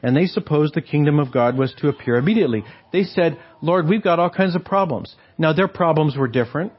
And 0.03 0.17
they 0.17 0.27
supposed 0.27 0.75
the 0.75 0.81
kingdom 0.81 1.19
of 1.19 1.33
God 1.33 1.59
was 1.59 1.75
to 1.79 1.89
appear 1.89 2.17
immediately. 2.17 2.65
They 2.93 3.05
said, 3.05 3.39
Lord, 3.61 3.89
we've 3.89 4.03
got 4.03 4.19
all 4.19 4.31
kinds 4.31 4.57
of 4.57 4.65
problems. 4.65 5.15
Now 5.37 5.53
their 5.53 5.69
problems 5.69 6.17
were 6.17 6.29
different, 6.29 6.73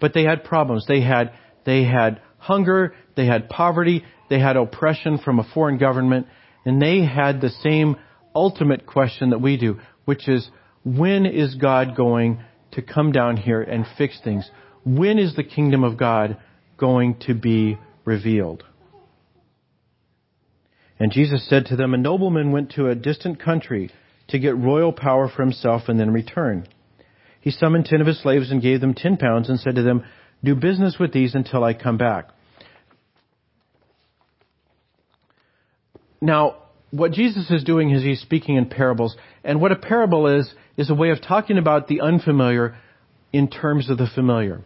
but 0.00 0.12
they 0.12 0.24
had 0.24 0.44
problems. 0.44 0.86
They 0.86 1.00
had, 1.00 1.32
they 1.64 1.84
had 1.84 2.20
hunger, 2.38 2.94
they 3.16 3.26
had 3.26 3.48
poverty, 3.48 4.04
they 4.28 4.38
had 4.38 4.56
oppression 4.56 5.18
from 5.18 5.38
a 5.38 5.48
foreign 5.54 5.78
government, 5.78 6.26
and 6.66 6.80
they 6.80 7.04
had 7.04 7.40
the 7.40 7.50
same 7.62 7.96
ultimate 8.34 8.86
question 8.86 9.30
that 9.30 9.40
we 9.40 9.56
do, 9.56 9.80
which 10.04 10.28
is, 10.28 10.48
when 10.84 11.24
is 11.24 11.54
God 11.54 11.96
going 11.96 12.42
to 12.72 12.82
come 12.82 13.12
down 13.12 13.36
here 13.36 13.62
and 13.62 13.86
fix 13.96 14.20
things? 14.22 14.50
When 14.84 15.18
is 15.18 15.34
the 15.34 15.44
kingdom 15.44 15.82
of 15.82 15.96
God 15.96 16.36
going 16.76 17.16
to 17.26 17.34
be 17.34 17.78
revealed? 18.04 18.64
And 20.98 21.12
Jesus 21.12 21.46
said 21.48 21.66
to 21.66 21.76
them, 21.76 21.94
A 21.94 21.98
nobleman 21.98 22.52
went 22.52 22.70
to 22.72 22.88
a 22.88 22.94
distant 22.94 23.40
country 23.40 23.90
to 24.28 24.38
get 24.38 24.56
royal 24.56 24.92
power 24.92 25.28
for 25.28 25.42
himself 25.42 25.82
and 25.88 25.98
then 25.98 26.12
return. 26.12 26.66
He 27.40 27.50
summoned 27.50 27.86
ten 27.86 28.00
of 28.00 28.06
his 28.06 28.22
slaves 28.22 28.50
and 28.50 28.62
gave 28.62 28.80
them 28.80 28.94
ten 28.94 29.16
pounds 29.16 29.48
and 29.48 29.60
said 29.60 29.74
to 29.74 29.82
them, 29.82 30.04
Do 30.42 30.54
business 30.54 30.96
with 30.98 31.12
these 31.12 31.34
until 31.34 31.62
I 31.64 31.74
come 31.74 31.98
back. 31.98 32.28
Now, 36.20 36.56
what 36.90 37.12
Jesus 37.12 37.50
is 37.50 37.64
doing 37.64 37.90
is 37.90 38.02
he's 38.02 38.20
speaking 38.20 38.56
in 38.56 38.66
parables. 38.66 39.16
And 39.42 39.60
what 39.60 39.72
a 39.72 39.76
parable 39.76 40.26
is, 40.26 40.54
is 40.76 40.88
a 40.88 40.94
way 40.94 41.10
of 41.10 41.20
talking 41.20 41.58
about 41.58 41.88
the 41.88 42.00
unfamiliar 42.00 42.76
in 43.32 43.48
terms 43.50 43.90
of 43.90 43.98
the 43.98 44.06
familiar. 44.06 44.62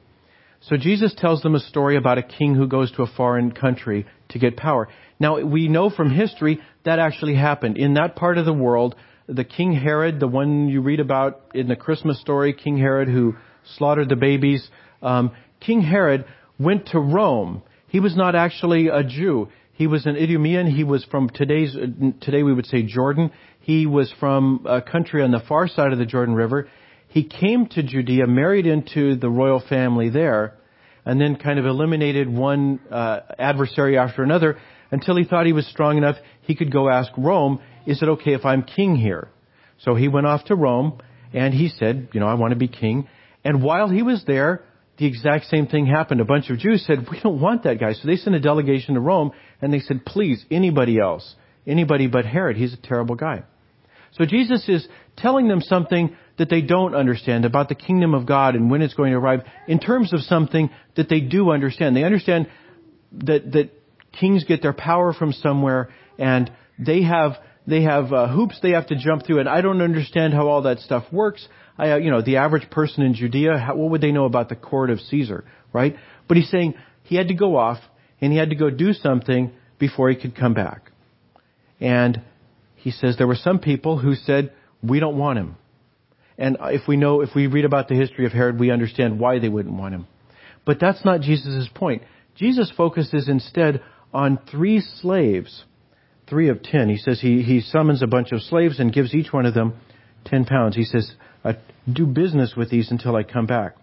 So 0.60 0.76
Jesus 0.76 1.14
tells 1.16 1.42
them 1.42 1.54
a 1.54 1.60
story 1.60 1.96
about 1.96 2.18
a 2.18 2.22
king 2.22 2.54
who 2.54 2.66
goes 2.66 2.90
to 2.92 3.02
a 3.02 3.06
foreign 3.06 3.52
country 3.52 4.06
to 4.30 4.38
get 4.38 4.56
power. 4.56 4.88
Now, 5.20 5.40
we 5.40 5.68
know 5.68 5.88
from 5.90 6.10
history 6.10 6.60
that 6.84 6.98
actually 6.98 7.34
happened. 7.34 7.76
In 7.76 7.94
that 7.94 8.16
part 8.16 8.38
of 8.38 8.44
the 8.44 8.52
world, 8.52 8.94
the 9.28 9.44
King 9.44 9.72
Herod, 9.72 10.20
the 10.20 10.28
one 10.28 10.68
you 10.68 10.80
read 10.80 11.00
about 11.00 11.42
in 11.54 11.68
the 11.68 11.76
Christmas 11.76 12.20
story, 12.20 12.52
King 12.52 12.78
Herod 12.78 13.08
who 13.08 13.36
slaughtered 13.76 14.08
the 14.08 14.16
babies, 14.16 14.68
um, 15.02 15.32
King 15.60 15.82
Herod 15.82 16.24
went 16.58 16.86
to 16.88 16.98
Rome. 16.98 17.62
He 17.88 18.00
was 18.00 18.16
not 18.16 18.34
actually 18.34 18.88
a 18.88 19.02
Jew. 19.04 19.48
He 19.72 19.86
was 19.86 20.06
an 20.06 20.16
Idumean. 20.16 20.66
He 20.66 20.82
was 20.82 21.04
from 21.04 21.30
today's, 21.30 21.76
today 22.20 22.42
we 22.42 22.52
would 22.52 22.66
say 22.66 22.82
Jordan. 22.82 23.30
He 23.60 23.86
was 23.86 24.12
from 24.18 24.66
a 24.68 24.82
country 24.82 25.22
on 25.22 25.30
the 25.30 25.42
far 25.48 25.68
side 25.68 25.92
of 25.92 25.98
the 25.98 26.06
Jordan 26.06 26.34
River. 26.34 26.68
He 27.18 27.24
came 27.24 27.66
to 27.70 27.82
Judea, 27.82 28.28
married 28.28 28.64
into 28.64 29.16
the 29.16 29.28
royal 29.28 29.60
family 29.68 30.08
there, 30.08 30.54
and 31.04 31.20
then 31.20 31.34
kind 31.34 31.58
of 31.58 31.66
eliminated 31.66 32.28
one 32.28 32.78
uh, 32.92 33.22
adversary 33.36 33.98
after 33.98 34.22
another 34.22 34.56
until 34.92 35.16
he 35.16 35.24
thought 35.24 35.44
he 35.44 35.52
was 35.52 35.66
strong 35.66 35.98
enough 35.98 36.14
he 36.42 36.54
could 36.54 36.72
go 36.72 36.88
ask 36.88 37.10
Rome, 37.18 37.60
is 37.88 38.00
it 38.04 38.08
okay 38.08 38.34
if 38.34 38.44
I'm 38.44 38.62
king 38.62 38.94
here? 38.94 39.30
So 39.80 39.96
he 39.96 40.06
went 40.06 40.28
off 40.28 40.44
to 40.44 40.54
Rome 40.54 41.00
and 41.32 41.52
he 41.52 41.70
said, 41.70 42.10
you 42.12 42.20
know, 42.20 42.28
I 42.28 42.34
want 42.34 42.52
to 42.52 42.56
be 42.56 42.68
king. 42.68 43.08
And 43.42 43.64
while 43.64 43.88
he 43.88 44.02
was 44.02 44.22
there, 44.24 44.62
the 44.98 45.06
exact 45.06 45.46
same 45.46 45.66
thing 45.66 45.86
happened. 45.86 46.20
A 46.20 46.24
bunch 46.24 46.50
of 46.50 46.58
Jews 46.58 46.86
said, 46.86 47.08
we 47.10 47.18
don't 47.20 47.40
want 47.40 47.64
that 47.64 47.80
guy. 47.80 47.94
So 47.94 48.06
they 48.06 48.14
sent 48.14 48.36
a 48.36 48.40
delegation 48.40 48.94
to 48.94 49.00
Rome 49.00 49.32
and 49.60 49.72
they 49.72 49.80
said, 49.80 50.06
please, 50.06 50.46
anybody 50.52 51.00
else, 51.00 51.34
anybody 51.66 52.06
but 52.06 52.26
Herod, 52.26 52.56
he's 52.56 52.74
a 52.74 52.80
terrible 52.80 53.16
guy. 53.16 53.42
So 54.12 54.24
Jesus 54.24 54.68
is 54.68 54.86
telling 55.16 55.48
them 55.48 55.60
something 55.60 56.16
that 56.38 56.48
they 56.48 56.62
don't 56.62 56.94
understand 56.94 57.44
about 57.44 57.68
the 57.68 57.74
kingdom 57.74 58.14
of 58.14 58.26
God 58.26 58.54
and 58.54 58.70
when 58.70 58.80
it's 58.80 58.94
going 58.94 59.12
to 59.12 59.18
arrive 59.18 59.40
in 59.66 59.78
terms 59.78 60.12
of 60.12 60.20
something 60.20 60.70
that 60.96 61.08
they 61.08 61.20
do 61.20 61.50
understand. 61.50 61.96
They 61.96 62.04
understand 62.04 62.48
that, 63.12 63.52
that 63.52 63.70
kings 64.18 64.44
get 64.44 64.62
their 64.62 64.72
power 64.72 65.12
from 65.12 65.32
somewhere 65.32 65.90
and 66.18 66.50
they 66.78 67.02
have, 67.02 67.32
they 67.66 67.82
have 67.82 68.12
uh, 68.12 68.28
hoops 68.28 68.58
they 68.62 68.70
have 68.70 68.86
to 68.88 68.96
jump 68.96 69.26
through 69.26 69.40
and 69.40 69.48
I 69.48 69.60
don't 69.60 69.82
understand 69.82 70.32
how 70.32 70.48
all 70.48 70.62
that 70.62 70.78
stuff 70.78 71.04
works. 71.12 71.46
I, 71.76 71.92
uh, 71.92 71.96
you 71.96 72.10
know, 72.10 72.22
the 72.22 72.36
average 72.36 72.70
person 72.70 73.02
in 73.02 73.14
Judea, 73.14 73.58
how, 73.58 73.76
what 73.76 73.90
would 73.90 74.00
they 74.00 74.12
know 74.12 74.24
about 74.24 74.48
the 74.48 74.56
court 74.56 74.90
of 74.90 75.00
Caesar, 75.00 75.44
right? 75.72 75.96
But 76.26 76.36
he's 76.36 76.50
saying 76.50 76.74
he 77.02 77.16
had 77.16 77.28
to 77.28 77.34
go 77.34 77.56
off 77.56 77.78
and 78.20 78.32
he 78.32 78.38
had 78.38 78.50
to 78.50 78.56
go 78.56 78.70
do 78.70 78.92
something 78.92 79.52
before 79.78 80.08
he 80.10 80.16
could 80.16 80.36
come 80.36 80.54
back. 80.54 80.90
And 81.80 82.22
he 82.78 82.90
says 82.90 83.16
there 83.16 83.26
were 83.26 83.34
some 83.34 83.58
people 83.58 83.98
who 83.98 84.14
said, 84.14 84.52
we 84.82 85.00
don't 85.00 85.18
want 85.18 85.38
him. 85.38 85.56
And 86.38 86.56
if 86.60 86.86
we 86.86 86.96
know, 86.96 87.20
if 87.20 87.30
we 87.34 87.48
read 87.48 87.64
about 87.64 87.88
the 87.88 87.96
history 87.96 88.24
of 88.24 88.32
Herod, 88.32 88.60
we 88.60 88.70
understand 88.70 89.18
why 89.18 89.38
they 89.40 89.48
wouldn't 89.48 89.74
want 89.74 89.94
him. 89.94 90.06
But 90.64 90.78
that's 90.80 91.04
not 91.04 91.20
Jesus' 91.20 91.68
point. 91.74 92.02
Jesus 92.36 92.72
focuses 92.76 93.28
instead 93.28 93.82
on 94.12 94.38
three 94.50 94.80
slaves, 94.80 95.64
three 96.28 96.48
of 96.48 96.62
ten. 96.62 96.88
He 96.88 96.96
says 96.96 97.20
he, 97.20 97.42
he 97.42 97.60
summons 97.60 98.02
a 98.02 98.06
bunch 98.06 98.30
of 98.32 98.42
slaves 98.42 98.78
and 98.78 98.92
gives 98.92 99.14
each 99.14 99.32
one 99.32 99.46
of 99.46 99.54
them 99.54 99.74
ten 100.24 100.44
pounds. 100.44 100.76
He 100.76 100.84
says, 100.84 101.10
uh, 101.44 101.54
do 101.92 102.06
business 102.06 102.54
with 102.56 102.70
these 102.70 102.90
until 102.90 103.16
I 103.16 103.24
come 103.24 103.46
back. 103.46 103.76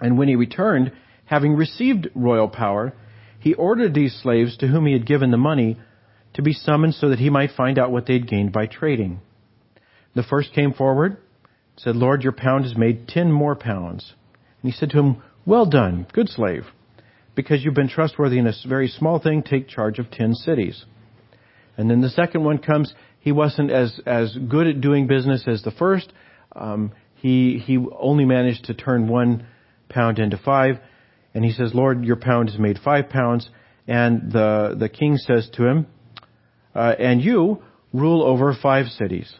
And 0.00 0.18
when 0.18 0.28
he 0.28 0.36
returned, 0.36 0.92
having 1.24 1.54
received 1.54 2.08
royal 2.14 2.48
power, 2.48 2.92
he 3.40 3.54
ordered 3.54 3.94
these 3.94 4.18
slaves 4.22 4.56
to 4.58 4.66
whom 4.66 4.86
he 4.86 4.92
had 4.92 5.06
given 5.06 5.30
the 5.30 5.36
money 5.36 5.78
to 6.34 6.42
be 6.42 6.52
summoned 6.52 6.94
so 6.94 7.08
that 7.08 7.18
he 7.18 7.30
might 7.30 7.50
find 7.56 7.78
out 7.78 7.90
what 7.90 8.06
they'd 8.06 8.28
gained 8.28 8.52
by 8.52 8.66
trading. 8.66 9.20
The 10.14 10.22
first 10.22 10.52
came 10.52 10.72
forward, 10.72 11.18
said, 11.76 11.96
Lord, 11.96 12.22
your 12.22 12.32
pound 12.32 12.64
has 12.64 12.76
made 12.76 13.08
ten 13.08 13.30
more 13.30 13.54
pounds. 13.54 14.14
And 14.62 14.72
he 14.72 14.76
said 14.76 14.90
to 14.90 14.98
him, 14.98 15.22
Well 15.46 15.66
done, 15.66 16.06
good 16.12 16.28
slave. 16.28 16.64
Because 17.34 17.62
you've 17.62 17.74
been 17.74 17.88
trustworthy 17.88 18.38
in 18.38 18.46
a 18.46 18.52
very 18.68 18.88
small 18.88 19.20
thing, 19.20 19.42
take 19.42 19.68
charge 19.68 19.98
of 19.98 20.10
ten 20.10 20.34
cities. 20.34 20.84
And 21.76 21.88
then 21.88 22.00
the 22.00 22.08
second 22.08 22.42
one 22.42 22.58
comes, 22.58 22.92
he 23.20 23.30
wasn't 23.30 23.70
as, 23.70 24.00
as 24.04 24.36
good 24.48 24.66
at 24.66 24.80
doing 24.80 25.06
business 25.06 25.44
as 25.46 25.62
the 25.62 25.70
first. 25.70 26.12
Um, 26.54 26.92
he, 27.14 27.58
he 27.64 27.78
only 27.98 28.24
managed 28.24 28.64
to 28.64 28.74
turn 28.74 29.08
one 29.08 29.46
pound 29.88 30.18
into 30.18 30.36
five. 30.36 30.78
And 31.34 31.44
he 31.44 31.52
says, 31.52 31.72
Lord, 31.74 32.04
your 32.04 32.16
pound 32.16 32.50
has 32.50 32.58
made 32.58 32.78
five 32.84 33.08
pounds. 33.08 33.48
And 33.86 34.32
the, 34.32 34.76
the 34.78 34.88
king 34.88 35.16
says 35.16 35.48
to 35.54 35.66
him, 35.66 35.86
uh, 36.74 36.94
and 36.98 37.22
you 37.22 37.62
rule 37.92 38.22
over 38.22 38.54
five 38.54 38.86
cities. 38.86 39.32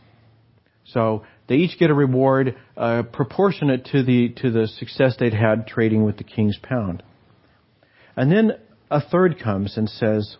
So 0.84 1.24
they 1.48 1.56
each 1.56 1.78
get 1.78 1.90
a 1.90 1.94
reward 1.94 2.56
uh, 2.76 3.02
proportionate 3.12 3.86
to 3.86 4.02
the 4.02 4.30
to 4.36 4.50
the 4.50 4.68
success 4.68 5.16
they'd 5.18 5.34
had 5.34 5.66
trading 5.66 6.04
with 6.04 6.16
the 6.16 6.24
king's 6.24 6.58
pound. 6.62 7.02
And 8.16 8.32
then 8.32 8.52
a 8.90 9.00
third 9.00 9.38
comes 9.38 9.76
and 9.76 9.88
says, 9.88 10.36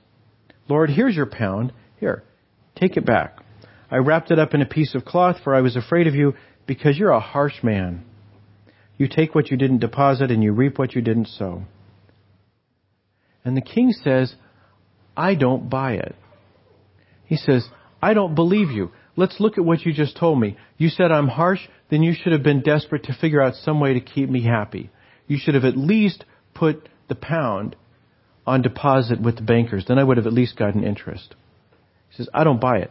"Lord, 0.68 0.90
here's 0.90 1.16
your 1.16 1.26
pound. 1.26 1.72
Here, 2.00 2.22
take 2.76 2.96
it 2.96 3.04
back. 3.04 3.38
I 3.90 3.96
wrapped 3.96 4.30
it 4.30 4.38
up 4.38 4.54
in 4.54 4.62
a 4.62 4.66
piece 4.66 4.94
of 4.94 5.04
cloth, 5.04 5.36
for 5.42 5.54
I 5.54 5.60
was 5.60 5.76
afraid 5.76 6.06
of 6.06 6.14
you, 6.14 6.34
because 6.66 6.98
you're 6.98 7.10
a 7.10 7.20
harsh 7.20 7.62
man. 7.62 8.04
You 8.98 9.08
take 9.08 9.34
what 9.34 9.50
you 9.50 9.56
didn't 9.56 9.78
deposit, 9.78 10.30
and 10.30 10.42
you 10.42 10.52
reap 10.52 10.78
what 10.78 10.94
you 10.94 11.02
didn't 11.02 11.28
sow." 11.28 11.64
And 13.44 13.56
the 13.56 13.62
king 13.62 13.92
says, 13.92 14.34
"I 15.16 15.34
don't 15.34 15.70
buy 15.70 15.94
it." 15.94 16.16
He 17.28 17.36
says, 17.36 17.68
I 18.02 18.14
don't 18.14 18.34
believe 18.34 18.70
you. 18.70 18.90
Let's 19.14 19.38
look 19.38 19.58
at 19.58 19.64
what 19.64 19.84
you 19.84 19.92
just 19.92 20.16
told 20.16 20.40
me. 20.40 20.56
You 20.78 20.88
said 20.88 21.12
I'm 21.12 21.28
harsh, 21.28 21.60
then 21.90 22.02
you 22.02 22.14
should 22.14 22.32
have 22.32 22.42
been 22.42 22.62
desperate 22.62 23.04
to 23.04 23.18
figure 23.20 23.42
out 23.42 23.54
some 23.54 23.80
way 23.80 23.94
to 23.94 24.00
keep 24.00 24.30
me 24.30 24.42
happy. 24.42 24.90
You 25.26 25.36
should 25.38 25.54
have 25.54 25.64
at 25.64 25.76
least 25.76 26.24
put 26.54 26.88
the 27.08 27.14
pound 27.14 27.76
on 28.46 28.62
deposit 28.62 29.20
with 29.20 29.36
the 29.36 29.42
bankers. 29.42 29.84
Then 29.86 29.98
I 29.98 30.04
would 30.04 30.16
have 30.16 30.26
at 30.26 30.32
least 30.32 30.56
gotten 30.56 30.82
interest. 30.82 31.34
He 32.08 32.16
says, 32.16 32.30
I 32.32 32.44
don't 32.44 32.60
buy 32.60 32.78
it. 32.78 32.90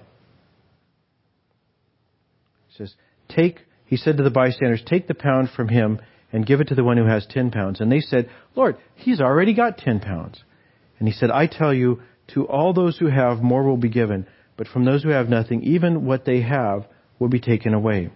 He 2.67 2.77
says, 2.77 2.93
take, 3.27 3.61
he 3.85 3.97
said 3.97 4.17
to 4.17 4.23
the 4.23 4.29
bystanders, 4.29 4.83
take 4.85 5.07
the 5.07 5.15
pound 5.15 5.49
from 5.55 5.69
him 5.69 5.99
and 6.31 6.45
give 6.45 6.61
it 6.61 6.67
to 6.67 6.75
the 6.75 6.83
one 6.83 6.97
who 6.97 7.05
has 7.05 7.25
ten 7.27 7.49
pounds. 7.49 7.79
And 7.79 7.91
they 7.91 8.01
said, 8.01 8.29
Lord, 8.55 8.77
he's 8.93 9.19
already 9.19 9.55
got 9.55 9.79
ten 9.79 9.99
pounds. 9.99 10.43
And 10.99 11.07
he 11.07 11.13
said, 11.13 11.31
I 11.31 11.47
tell 11.47 11.73
you, 11.73 12.01
to 12.33 12.47
all 12.47 12.73
those 12.73 12.97
who 12.97 13.07
have, 13.07 13.39
more 13.39 13.63
will 13.63 13.77
be 13.77 13.89
given, 13.89 14.27
but 14.57 14.67
from 14.67 14.85
those 14.85 15.03
who 15.03 15.09
have 15.09 15.29
nothing, 15.29 15.63
even 15.63 16.05
what 16.05 16.25
they 16.25 16.41
have 16.41 16.85
will 17.19 17.29
be 17.29 17.39
taken 17.39 17.73
away. 17.73 18.09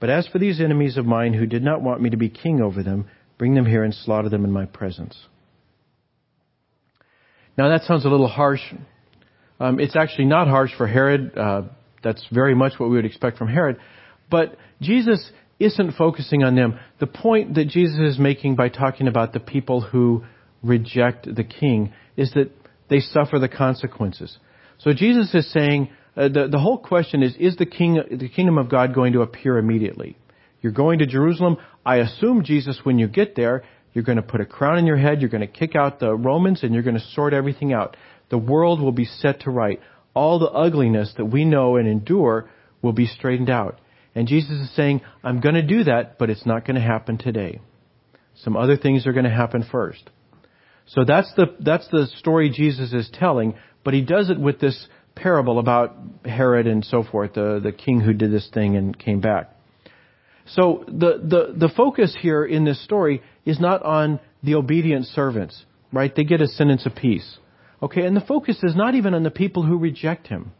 But 0.00 0.10
as 0.10 0.26
for 0.26 0.38
these 0.38 0.60
enemies 0.60 0.96
of 0.96 1.04
mine 1.04 1.34
who 1.34 1.46
did 1.46 1.62
not 1.62 1.82
want 1.82 2.00
me 2.00 2.10
to 2.10 2.16
be 2.16 2.28
king 2.28 2.60
over 2.60 2.82
them, 2.82 3.06
bring 3.38 3.54
them 3.54 3.66
here 3.66 3.84
and 3.84 3.94
slaughter 3.94 4.28
them 4.28 4.44
in 4.44 4.50
my 4.50 4.64
presence. 4.64 5.16
Now 7.56 7.68
that 7.68 7.82
sounds 7.82 8.04
a 8.04 8.08
little 8.08 8.28
harsh. 8.28 8.62
Um, 9.58 9.78
it's 9.78 9.96
actually 9.96 10.24
not 10.24 10.48
harsh 10.48 10.70
for 10.76 10.86
Herod. 10.86 11.36
Uh, 11.36 11.62
that's 12.02 12.26
very 12.32 12.54
much 12.54 12.74
what 12.78 12.88
we 12.88 12.96
would 12.96 13.04
expect 13.04 13.36
from 13.36 13.48
Herod. 13.48 13.78
But 14.30 14.56
Jesus 14.80 15.30
isn't 15.58 15.92
focusing 15.92 16.42
on 16.42 16.54
them. 16.54 16.78
The 16.98 17.06
point 17.06 17.54
that 17.56 17.68
Jesus 17.68 17.98
is 17.98 18.18
making 18.18 18.56
by 18.56 18.70
talking 18.70 19.06
about 19.06 19.34
the 19.34 19.40
people 19.40 19.82
who 19.82 20.24
reject 20.62 21.34
the 21.34 21.44
king 21.44 21.92
is 22.16 22.32
that 22.32 22.50
they 22.90 23.00
suffer 23.00 23.38
the 23.38 23.48
consequences. 23.48 24.36
So 24.78 24.92
Jesus 24.92 25.32
is 25.34 25.50
saying, 25.52 25.90
uh, 26.16 26.28
the, 26.28 26.48
the 26.50 26.58
whole 26.58 26.78
question 26.78 27.22
is, 27.22 27.34
is 27.38 27.56
the, 27.56 27.66
king, 27.66 28.02
the 28.10 28.28
kingdom 28.28 28.58
of 28.58 28.68
God 28.68 28.94
going 28.94 29.12
to 29.14 29.22
appear 29.22 29.56
immediately? 29.56 30.18
You're 30.60 30.72
going 30.72 30.98
to 30.98 31.06
Jerusalem. 31.06 31.56
I 31.86 31.96
assume, 31.96 32.44
Jesus, 32.44 32.80
when 32.82 32.98
you 32.98 33.08
get 33.08 33.36
there, 33.36 33.62
you're 33.92 34.04
going 34.04 34.16
to 34.16 34.22
put 34.22 34.40
a 34.40 34.44
crown 34.44 34.78
in 34.78 34.86
your 34.86 34.96
head, 34.96 35.20
you're 35.20 35.30
going 35.30 35.40
to 35.40 35.46
kick 35.46 35.74
out 35.74 36.00
the 36.00 36.14
Romans, 36.14 36.62
and 36.62 36.74
you're 36.74 36.82
going 36.82 36.98
to 36.98 37.06
sort 37.14 37.32
everything 37.32 37.72
out. 37.72 37.96
The 38.28 38.38
world 38.38 38.80
will 38.80 38.92
be 38.92 39.04
set 39.04 39.40
to 39.40 39.50
right. 39.50 39.80
All 40.14 40.38
the 40.38 40.50
ugliness 40.50 41.14
that 41.16 41.24
we 41.24 41.44
know 41.44 41.76
and 41.76 41.88
endure 41.88 42.50
will 42.82 42.92
be 42.92 43.06
straightened 43.06 43.50
out. 43.50 43.80
And 44.14 44.26
Jesus 44.26 44.50
is 44.50 44.74
saying, 44.74 45.02
I'm 45.22 45.40
going 45.40 45.54
to 45.54 45.62
do 45.62 45.84
that, 45.84 46.18
but 46.18 46.30
it's 46.30 46.46
not 46.46 46.66
going 46.66 46.74
to 46.74 46.80
happen 46.80 47.18
today. 47.18 47.60
Some 48.34 48.56
other 48.56 48.76
things 48.76 49.06
are 49.06 49.12
going 49.12 49.24
to 49.24 49.30
happen 49.30 49.64
first. 49.70 50.10
So 50.90 51.04
that's 51.04 51.32
the, 51.34 51.54
that's 51.60 51.86
the 51.88 52.08
story 52.18 52.50
Jesus 52.50 52.92
is 52.92 53.08
telling, 53.12 53.54
but 53.84 53.94
he 53.94 54.02
does 54.02 54.28
it 54.28 54.38
with 54.38 54.58
this 54.58 54.88
parable 55.14 55.58
about 55.58 55.96
Herod 56.24 56.66
and 56.66 56.84
so 56.84 57.04
forth, 57.04 57.34
the, 57.34 57.60
the 57.62 57.72
king 57.72 58.00
who 58.00 58.12
did 58.12 58.32
this 58.32 58.48
thing 58.52 58.76
and 58.76 58.98
came 58.98 59.20
back. 59.20 59.54
So 60.46 60.84
the, 60.88 61.20
the, 61.22 61.54
the 61.56 61.72
focus 61.76 62.16
here 62.20 62.44
in 62.44 62.64
this 62.64 62.82
story 62.82 63.22
is 63.44 63.60
not 63.60 63.84
on 63.84 64.18
the 64.42 64.56
obedient 64.56 65.06
servants, 65.06 65.64
right? 65.92 66.12
They 66.14 66.24
get 66.24 66.40
a 66.40 66.48
sentence 66.48 66.84
apiece. 66.86 67.38
Okay, 67.82 68.04
and 68.04 68.16
the 68.16 68.20
focus 68.20 68.58
is 68.62 68.74
not 68.74 68.94
even 68.96 69.14
on 69.14 69.22
the 69.22 69.30
people 69.30 69.62
who 69.62 69.78
reject 69.78 70.26
him. 70.26 70.52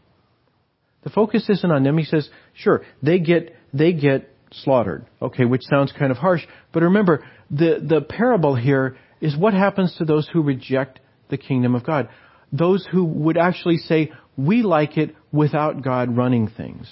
The 1.02 1.10
focus 1.10 1.48
isn't 1.48 1.70
on 1.70 1.82
them. 1.82 1.98
He 1.98 2.04
says, 2.04 2.28
sure, 2.54 2.82
they 3.02 3.18
get, 3.18 3.56
they 3.72 3.92
get 3.92 4.30
slaughtered. 4.52 5.06
Okay, 5.20 5.44
which 5.44 5.62
sounds 5.68 5.92
kind 5.98 6.12
of 6.12 6.18
harsh, 6.18 6.42
but 6.72 6.84
remember, 6.84 7.24
the, 7.50 7.84
the 7.84 8.00
parable 8.00 8.54
here 8.54 8.96
is 9.20 9.36
what 9.36 9.54
happens 9.54 9.94
to 9.96 10.04
those 10.04 10.28
who 10.32 10.42
reject 10.42 11.00
the 11.28 11.38
kingdom 11.38 11.74
of 11.74 11.84
God. 11.84 12.08
Those 12.52 12.86
who 12.90 13.04
would 13.04 13.36
actually 13.36 13.76
say, 13.76 14.12
we 14.36 14.62
like 14.62 14.96
it 14.96 15.14
without 15.32 15.82
God 15.82 16.16
running 16.16 16.48
things. 16.48 16.88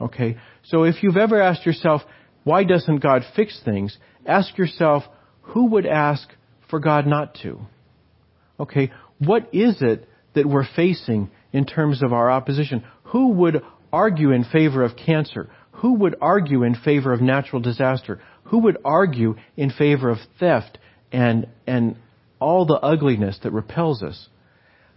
Okay? 0.00 0.36
So 0.64 0.84
if 0.84 1.02
you've 1.02 1.16
ever 1.16 1.40
asked 1.40 1.64
yourself, 1.64 2.02
why 2.44 2.64
doesn't 2.64 2.98
God 2.98 3.22
fix 3.36 3.60
things? 3.64 3.96
Ask 4.26 4.58
yourself, 4.58 5.04
who 5.42 5.66
would 5.66 5.86
ask 5.86 6.28
for 6.68 6.80
God 6.80 7.06
not 7.06 7.38
to? 7.42 7.60
Okay, 8.58 8.92
what 9.18 9.48
is 9.52 9.80
it 9.80 10.08
that 10.34 10.46
we're 10.46 10.66
facing 10.76 11.30
in 11.52 11.66
terms 11.66 12.02
of 12.02 12.12
our 12.12 12.30
opposition? 12.30 12.84
Who 13.04 13.28
would 13.28 13.62
argue 13.92 14.30
in 14.30 14.44
favor 14.44 14.82
of 14.82 14.96
cancer? 14.96 15.50
Who 15.72 15.94
would 15.94 16.16
argue 16.20 16.62
in 16.62 16.74
favor 16.74 17.12
of 17.12 17.20
natural 17.20 17.60
disaster? 17.60 18.20
Who 18.44 18.58
would 18.58 18.78
argue 18.84 19.36
in 19.56 19.70
favor 19.70 20.10
of 20.10 20.18
theft 20.38 20.78
and, 21.12 21.46
and 21.66 21.96
all 22.40 22.66
the 22.66 22.78
ugliness 22.78 23.38
that 23.42 23.52
repels 23.52 24.02
us? 24.02 24.28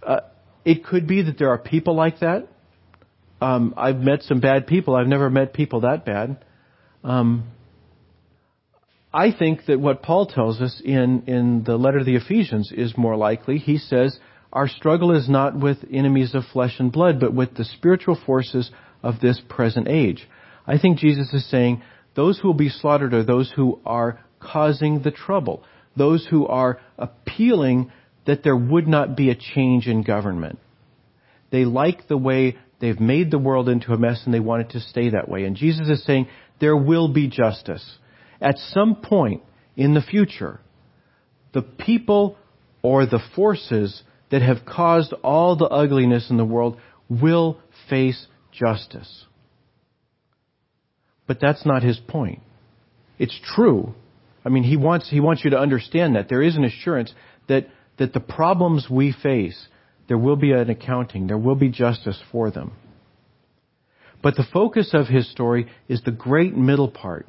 Uh, 0.06 0.22
it 0.64 0.84
could 0.86 1.08
be 1.08 1.24
that 1.24 1.38
there 1.38 1.50
are 1.50 1.58
people 1.58 1.96
like 1.96 2.20
that. 2.20 2.48
Um, 3.42 3.74
I've 3.78 3.98
met 3.98 4.24
some 4.24 4.40
bad 4.40 4.68
people. 4.68 4.96
I've 4.96 5.08
never 5.08 5.30
met 5.30 5.54
people 5.54 5.82
that 5.82 6.06
bad. 6.06 6.44
Um, 7.04 7.52
I 9.14 9.32
think 9.32 9.66
that 9.68 9.80
what 9.80 10.02
Paul 10.02 10.26
tells 10.26 10.60
us 10.62 10.82
in, 10.84 11.24
in 11.28 11.64
the 11.64 11.78
letter 11.78 12.00
to 12.00 12.06
the 12.06 12.16
Ephesians 12.16 12.72
is 12.76 12.98
more 12.98 13.16
likely. 13.16 13.58
He 13.58 13.78
says, 13.78 14.18
Our 14.52 14.68
struggle 14.68 15.16
is 15.16 15.30
not 15.30 15.58
with 15.58 15.78
enemies 15.92 16.34
of 16.34 16.44
flesh 16.52 16.76
and 16.80 16.92
blood, 16.92 17.20
but 17.20 17.34
with 17.34 17.56
the 17.56 17.66
spiritual 17.66 18.20
forces 18.26 18.72
of 19.04 19.20
this 19.20 19.40
present 19.48 19.88
age. 19.88 20.28
I 20.66 20.80
think 20.80 20.98
Jesus 20.98 21.32
is 21.34 21.50
saying, 21.50 21.84
those 22.16 22.40
who 22.40 22.48
will 22.48 22.56
be 22.56 22.70
slaughtered 22.70 23.14
are 23.14 23.24
those 23.24 23.52
who 23.56 23.80
are 23.86 24.20
causing 24.40 25.02
the 25.02 25.12
trouble, 25.12 25.64
those 25.96 26.26
who 26.30 26.48
are 26.48 26.80
appealing 26.98 27.92
that 28.26 28.44
there 28.44 28.56
would 28.56 28.88
not 28.88 29.16
be 29.16 29.30
a 29.30 29.36
change 29.36 29.88
in 29.88 30.04
government. 30.04 30.60
They 31.52 31.66
like 31.66 32.08
the 32.08 32.18
way 32.18 32.58
they've 32.80 33.00
made 33.00 33.32
the 33.32 33.40
world 33.40 33.70
into 33.70 33.94
a 33.94 33.98
mess 33.98 34.22
and 34.26 34.34
they 34.34 34.40
want 34.40 34.64
it 34.64 34.70
to 34.72 34.80
stay 34.80 35.10
that 35.12 35.30
way. 35.30 35.46
And 35.46 35.56
Jesus 35.56 35.88
is 35.88 36.04
saying, 36.04 36.28
there 36.60 36.76
will 36.76 37.08
be 37.08 37.28
justice. 37.28 37.98
At 38.42 38.58
some 38.58 38.96
point 38.96 39.44
in 39.76 39.94
the 39.94 40.02
future, 40.02 40.60
the 41.54 41.62
people 41.62 42.38
or 42.82 43.06
the 43.06 43.22
forces 43.36 44.04
that 44.32 44.42
have 44.42 44.66
caused 44.66 45.14
all 45.24 45.56
the 45.56 45.66
ugliness 45.66 46.30
in 46.30 46.38
the 46.38 46.46
world 46.46 46.80
will 47.10 47.60
face 47.90 48.28
justice. 48.52 49.26
But 51.28 51.40
that's 51.40 51.66
not 51.66 51.84
his 51.84 51.98
point. 51.98 52.42
It's 53.18 53.40
true. 53.56 53.94
I 54.46 54.50
mean, 54.50 54.64
he 54.64 54.78
wants, 54.78 55.10
he 55.10 55.20
wants 55.20 55.44
you 55.44 55.50
to 55.50 55.58
understand 55.58 56.16
that. 56.16 56.30
There 56.30 56.44
is 56.44 56.56
an 56.56 56.64
assurance 56.64 57.12
that, 57.50 57.68
that 57.98 58.14
the 58.14 58.20
problems 58.20 58.88
we 58.90 59.12
face, 59.12 59.68
there 60.08 60.18
will 60.18 60.36
be 60.36 60.52
an 60.52 60.70
accounting, 60.70 61.28
there 61.28 61.38
will 61.38 61.56
be 61.56 61.70
justice 61.70 62.22
for 62.32 62.52
them. 62.52 62.74
But 64.22 64.36
the 64.36 64.46
focus 64.54 64.92
of 64.94 65.08
his 65.08 65.30
story 65.32 65.68
is 65.88 66.02
the 66.04 66.12
great 66.12 66.56
middle 66.56 66.90
part. 66.90 67.28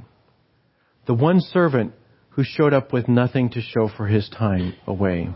The 1.06 1.14
one 1.14 1.40
servant 1.40 1.92
who 2.30 2.44
showed 2.44 2.74
up 2.74 2.92
with 2.92 3.08
nothing 3.08 3.50
to 3.50 3.62
show 3.62 3.88
for 3.96 4.06
his 4.06 4.28
time 4.28 4.74
away. 4.86 5.30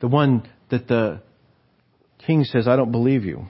The 0.00 0.08
one 0.08 0.46
that 0.70 0.88
the 0.88 1.22
king 2.26 2.44
says, 2.44 2.68
I 2.68 2.76
don't 2.76 2.92
believe 2.92 3.24
you. 3.24 3.46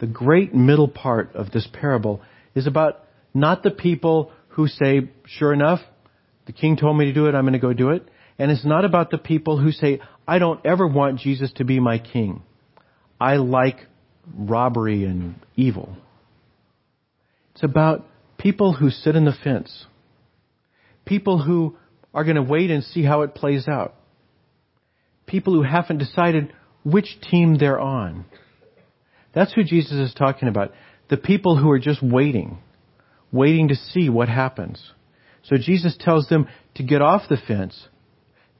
The 0.00 0.06
great 0.06 0.54
middle 0.54 0.88
part 0.88 1.34
of 1.34 1.50
this 1.50 1.66
parable 1.72 2.20
is 2.54 2.66
about 2.66 3.04
not 3.32 3.62
the 3.62 3.70
people 3.70 4.32
who 4.50 4.68
say, 4.68 5.10
sure 5.26 5.52
enough, 5.52 5.80
the 6.46 6.52
king 6.52 6.76
told 6.76 6.96
me 6.96 7.06
to 7.06 7.12
do 7.12 7.26
it, 7.26 7.34
I'm 7.34 7.44
going 7.44 7.52
to 7.52 7.58
go 7.58 7.72
do 7.72 7.90
it. 7.90 8.08
And 8.38 8.50
it's 8.50 8.64
not 8.64 8.84
about 8.84 9.10
the 9.10 9.18
people 9.18 9.58
who 9.58 9.70
say, 9.70 10.00
I 10.26 10.38
don't 10.38 10.64
ever 10.64 10.86
want 10.86 11.20
Jesus 11.20 11.52
to 11.56 11.64
be 11.64 11.78
my 11.80 11.98
king. 11.98 12.42
I 13.20 13.36
like 13.36 13.86
robbery 14.34 15.04
and 15.04 15.34
evil. 15.56 15.96
It's 17.52 17.62
about 17.62 18.06
people 18.38 18.72
who 18.72 18.90
sit 18.90 19.16
in 19.16 19.24
the 19.24 19.34
fence. 19.44 19.86
People 21.04 21.42
who 21.42 21.76
are 22.14 22.24
going 22.24 22.36
to 22.36 22.42
wait 22.42 22.70
and 22.70 22.82
see 22.82 23.04
how 23.04 23.22
it 23.22 23.34
plays 23.34 23.68
out. 23.68 23.94
People 25.26 25.52
who 25.52 25.62
haven't 25.62 25.98
decided 25.98 26.52
which 26.82 27.18
team 27.30 27.58
they're 27.58 27.78
on. 27.78 28.24
That's 29.34 29.52
who 29.52 29.62
Jesus 29.62 29.92
is 29.92 30.14
talking 30.14 30.48
about. 30.48 30.72
The 31.08 31.16
people 31.16 31.56
who 31.56 31.70
are 31.70 31.78
just 31.78 32.02
waiting, 32.02 32.58
waiting 33.32 33.68
to 33.68 33.74
see 33.74 34.08
what 34.08 34.28
happens. 34.28 34.92
So 35.44 35.56
Jesus 35.56 35.96
tells 35.98 36.28
them 36.28 36.48
to 36.74 36.82
get 36.82 37.02
off 37.02 37.22
the 37.28 37.36
fence, 37.36 37.88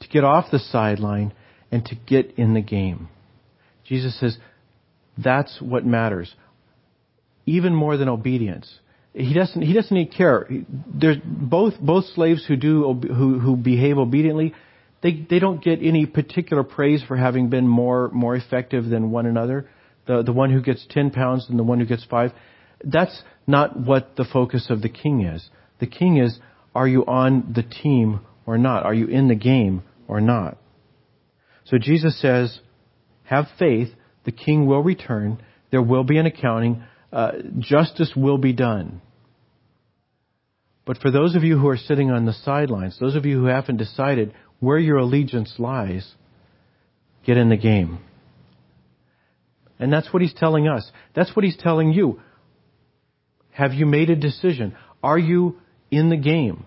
to 0.01 0.09
get 0.09 0.25
off 0.25 0.51
the 0.51 0.59
sideline, 0.59 1.33
and 1.71 1.85
to 1.87 1.95
get 1.95 2.35
in 2.37 2.55
the 2.55 2.61
game. 2.61 3.09
Jesus 3.85 4.19
says, 4.19 4.39
that's 5.19 5.61
what 5.61 5.85
matters. 5.85 6.35
Even 7.47 7.75
more 7.75 7.97
than 7.97 8.09
obedience. 8.09 8.73
He 9.13 9.35
doesn't, 9.35 9.61
he 9.61 9.73
doesn't 9.73 9.95
need 9.95 10.13
care. 10.13 10.49
There's 10.95 11.17
both, 11.25 11.75
both 11.81 12.05
slaves 12.15 12.45
who 12.47 12.57
do, 12.57 12.93
who, 12.93 13.39
who 13.41 13.57
behave 13.57 13.99
obediently, 13.99 14.55
they, 15.03 15.27
they 15.29 15.39
don't 15.39 15.63
get 15.63 15.81
any 15.83 16.07
particular 16.07 16.63
praise 16.63 17.03
for 17.07 17.17
having 17.17 17.49
been 17.49 17.67
more, 17.67 18.11
more 18.11 18.37
effective 18.37 18.89
than 18.89 19.11
one 19.11 19.27
another. 19.27 19.69
The, 20.07 20.23
the 20.23 20.33
one 20.33 20.51
who 20.51 20.61
gets 20.61 20.87
10 20.91 21.11
pounds 21.11 21.47
and 21.49 21.59
the 21.59 21.63
one 21.63 21.81
who 21.81 21.87
gets 21.87 22.05
five. 22.05 22.33
That's 22.83 23.23
not 23.47 23.79
what 23.79 24.17
the 24.17 24.25
focus 24.25 24.67
of 24.71 24.83
the 24.83 24.89
king 24.89 25.23
is. 25.23 25.49
The 25.81 25.87
king 25.87 26.19
is, 26.19 26.39
are 26.75 26.89
you 26.89 27.05
on 27.07 27.53
the 27.55 27.63
team 27.63 28.21
or 28.47 28.59
not? 28.59 28.85
Are 28.85 28.95
you 28.95 29.07
in 29.07 29.29
the 29.29 29.35
game 29.35 29.83
or 30.09 30.21
not? 30.21 30.59
So 31.65 31.79
Jesus 31.79 32.21
says, 32.21 32.61
have 33.25 33.47
faith 33.59 33.89
the 34.25 34.33
king 34.33 34.67
will 34.67 34.83
return. 34.83 35.43
There 35.71 35.83
will 35.83 36.05
be 36.05 36.19
an 36.19 36.27
accounting. 36.27 36.83
Uh, 37.13 37.33
justice 37.59 38.13
will 38.15 38.39
be 38.39 38.53
done. 38.53 39.01
But 40.85 40.99
for 40.99 41.11
those 41.11 41.35
of 41.37 41.45
you 41.45 41.59
who 41.59 41.69
are 41.69 41.77
sitting 41.77 42.11
on 42.11 42.27
the 42.27 42.33
sidelines, 42.33 42.99
those 42.99 43.17
of 43.17 43.25
you 43.25 43.39
who 43.39 43.47
haven't 43.47 43.77
decided 43.77 44.35
where 44.59 44.79
your 44.79 44.99
allegiance 44.99 45.55
lies, 45.59 46.15
get 47.25 47.37
in 47.37 47.49
the 47.49 47.57
game. 47.57 47.99
And 49.79 49.93
that's 49.93 50.13
what 50.13 50.21
he's 50.21 50.35
telling 50.35 50.69
us. 50.69 50.91
That's 51.15 51.35
what 51.35 51.45
he's 51.45 51.57
telling 51.57 51.93
you. 51.93 52.21
Have 53.61 53.75
you 53.75 53.87
made 53.87 54.11
a 54.11 54.17
decision? 54.17 54.75
Are 55.03 55.19
you 55.19 55.61
in 55.91 56.09
the 56.09 56.17
game? 56.17 56.65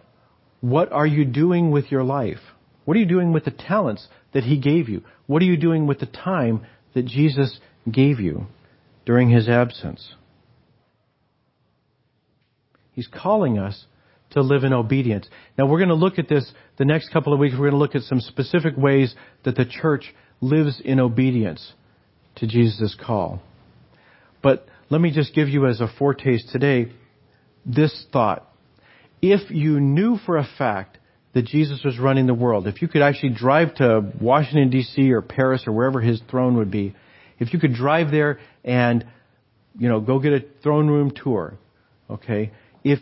What 0.62 0.92
are 0.92 1.08
you 1.08 1.26
doing 1.26 1.72
with 1.72 1.92
your 1.92 2.04
life? 2.04 2.40
What 2.86 2.96
are 2.96 3.00
you 3.00 3.06
doing 3.06 3.34
with 3.34 3.46
the 3.46 3.52
talents 3.52 4.08
that 4.34 4.44
he 4.44 4.58
gave 4.60 4.90
you? 4.90 5.04
What 5.28 5.42
are 5.42 5.46
you 5.46 5.58
doing 5.58 5.88
with 5.88 6.00
the 6.00 6.06
time 6.06 6.66
that 6.94 7.06
Jesus 7.06 7.60
gave 7.92 8.20
you 8.20 8.48
during 9.06 9.30
his 9.30 9.50
absence. 9.50 10.14
He's 12.94 13.08
calling 13.08 13.58
us 13.58 13.86
to 14.32 14.42
live 14.42 14.64
in 14.64 14.74
obedience. 14.74 15.28
Now 15.58 15.66
we're 15.66 15.80
going 15.80 15.90
to 15.90 15.96
look 15.96 16.18
at 16.18 16.30
this 16.30 16.52
the 16.78 16.86
next 16.86 17.12
couple 17.12 17.34
of 17.34 17.40
weeks. 17.40 17.54
We're 17.54 17.70
going 17.70 17.72
to 17.72 17.78
look 17.78 17.96
at 17.96 18.04
some 18.04 18.20
specific 18.20 18.78
ways 18.78 19.14
that 19.44 19.56
the 19.56 19.66
church 19.66 20.14
lives 20.42 20.82
in 20.84 21.00
obedience 21.00 21.74
to 22.36 22.48
Jesus' 22.48 22.96
call. 23.00 23.42
But 24.42 24.68
let 24.94 25.02
me 25.02 25.12
just 25.12 25.34
give 25.34 25.50
you 25.50 25.66
as 25.66 25.82
a 25.82 25.88
foretaste 25.98 26.50
today 26.52 26.92
this 27.66 28.06
thought. 28.14 28.48
If 29.24 29.50
you 29.50 29.80
knew 29.80 30.18
for 30.24 30.38
a 30.38 30.48
fact 30.58 31.00
that 31.34 31.46
Jesus 31.46 31.82
was 31.84 31.98
running 31.98 32.28
the 32.28 32.36
world, 32.36 32.68
if 32.68 32.80
you 32.80 32.88
could 32.88 33.02
actually 33.02 33.34
drive 33.34 33.74
to 33.76 34.12
Washington 34.22 34.70
DC 34.70 35.10
or 35.10 35.24
Paris 35.24 35.64
or 35.66 35.72
wherever 35.72 36.00
his 36.00 36.22
throne 36.30 36.58
would 36.58 36.70
be, 36.70 36.94
if 37.40 37.54
you 37.54 37.60
could 37.60 37.74
drive 37.74 38.12
there 38.12 38.40
and, 38.64 39.04
you 39.80 39.90
know, 39.90 40.00
go 40.00 40.20
get 40.20 40.34
a 40.34 40.46
throne 40.62 40.88
room 40.88 41.12
tour, 41.12 41.58
Okay? 42.08 42.52
If, 42.84 43.00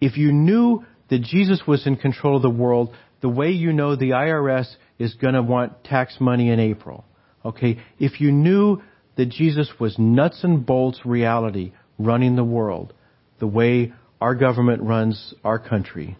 if 0.00 0.16
you 0.16 0.32
knew 0.32 0.84
that 1.08 1.22
Jesus 1.22 1.62
was 1.68 1.86
in 1.86 1.96
control 1.96 2.36
of 2.36 2.42
the 2.42 2.50
world, 2.50 2.92
the 3.20 3.28
way 3.28 3.50
you 3.50 3.72
know 3.72 3.94
the 3.94 4.10
IRS 4.10 4.66
is 4.98 5.14
going 5.14 5.34
to 5.34 5.42
want 5.42 5.84
tax 5.84 6.16
money 6.18 6.50
in 6.50 6.58
April. 6.58 7.04
Okay? 7.44 7.78
If 8.00 8.20
you 8.20 8.32
knew 8.32 8.82
that 9.18 9.28
Jesus 9.28 9.68
was 9.80 9.98
nuts 9.98 10.44
and 10.44 10.64
bolts 10.64 11.00
reality 11.04 11.72
running 11.98 12.36
the 12.36 12.44
world, 12.44 12.94
the 13.40 13.48
way 13.48 13.92
our 14.20 14.36
government 14.36 14.80
runs 14.80 15.34
our 15.42 15.58
country, 15.58 16.16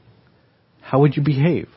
how 0.80 1.00
would 1.00 1.16
you 1.16 1.22
behave? 1.22 1.68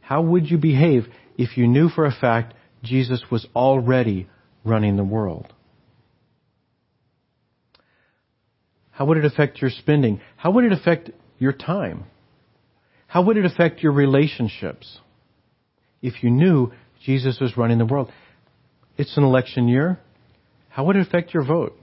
How 0.00 0.22
would 0.22 0.50
you 0.50 0.58
behave 0.58 1.06
if 1.38 1.56
you 1.56 1.68
knew 1.68 1.88
for 1.88 2.04
a 2.04 2.12
fact 2.12 2.54
Jesus 2.82 3.22
was 3.30 3.46
already 3.54 4.28
running 4.64 4.96
the 4.96 5.04
world? 5.04 5.52
How 8.90 9.06
would 9.06 9.18
it 9.18 9.24
affect 9.24 9.62
your 9.62 9.70
spending? 9.70 10.20
How 10.36 10.50
would 10.50 10.64
it 10.64 10.72
affect 10.72 11.10
your 11.38 11.52
time? 11.52 12.06
How 13.06 13.22
would 13.22 13.36
it 13.36 13.44
affect 13.44 13.84
your 13.84 13.92
relationships 13.92 14.98
if 16.02 16.24
you 16.24 16.30
knew 16.30 16.72
Jesus 17.04 17.38
was 17.40 17.56
running 17.56 17.78
the 17.78 17.86
world? 17.86 18.10
It's 18.96 19.16
an 19.16 19.24
election 19.24 19.68
year. 19.68 19.98
How 20.68 20.84
would 20.84 20.96
it 20.96 21.06
affect 21.06 21.34
your 21.34 21.44
vote? 21.44 21.76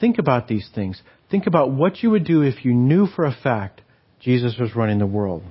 Think 0.00 0.18
about 0.18 0.48
these 0.48 0.68
things. 0.74 1.00
Think 1.30 1.46
about 1.46 1.70
what 1.70 2.02
you 2.02 2.10
would 2.10 2.24
do 2.24 2.42
if 2.42 2.64
you 2.64 2.72
knew 2.72 3.06
for 3.06 3.24
a 3.24 3.36
fact 3.42 3.82
Jesus 4.20 4.56
was 4.58 4.74
running 4.74 4.98
the 4.98 5.06
world. 5.06 5.42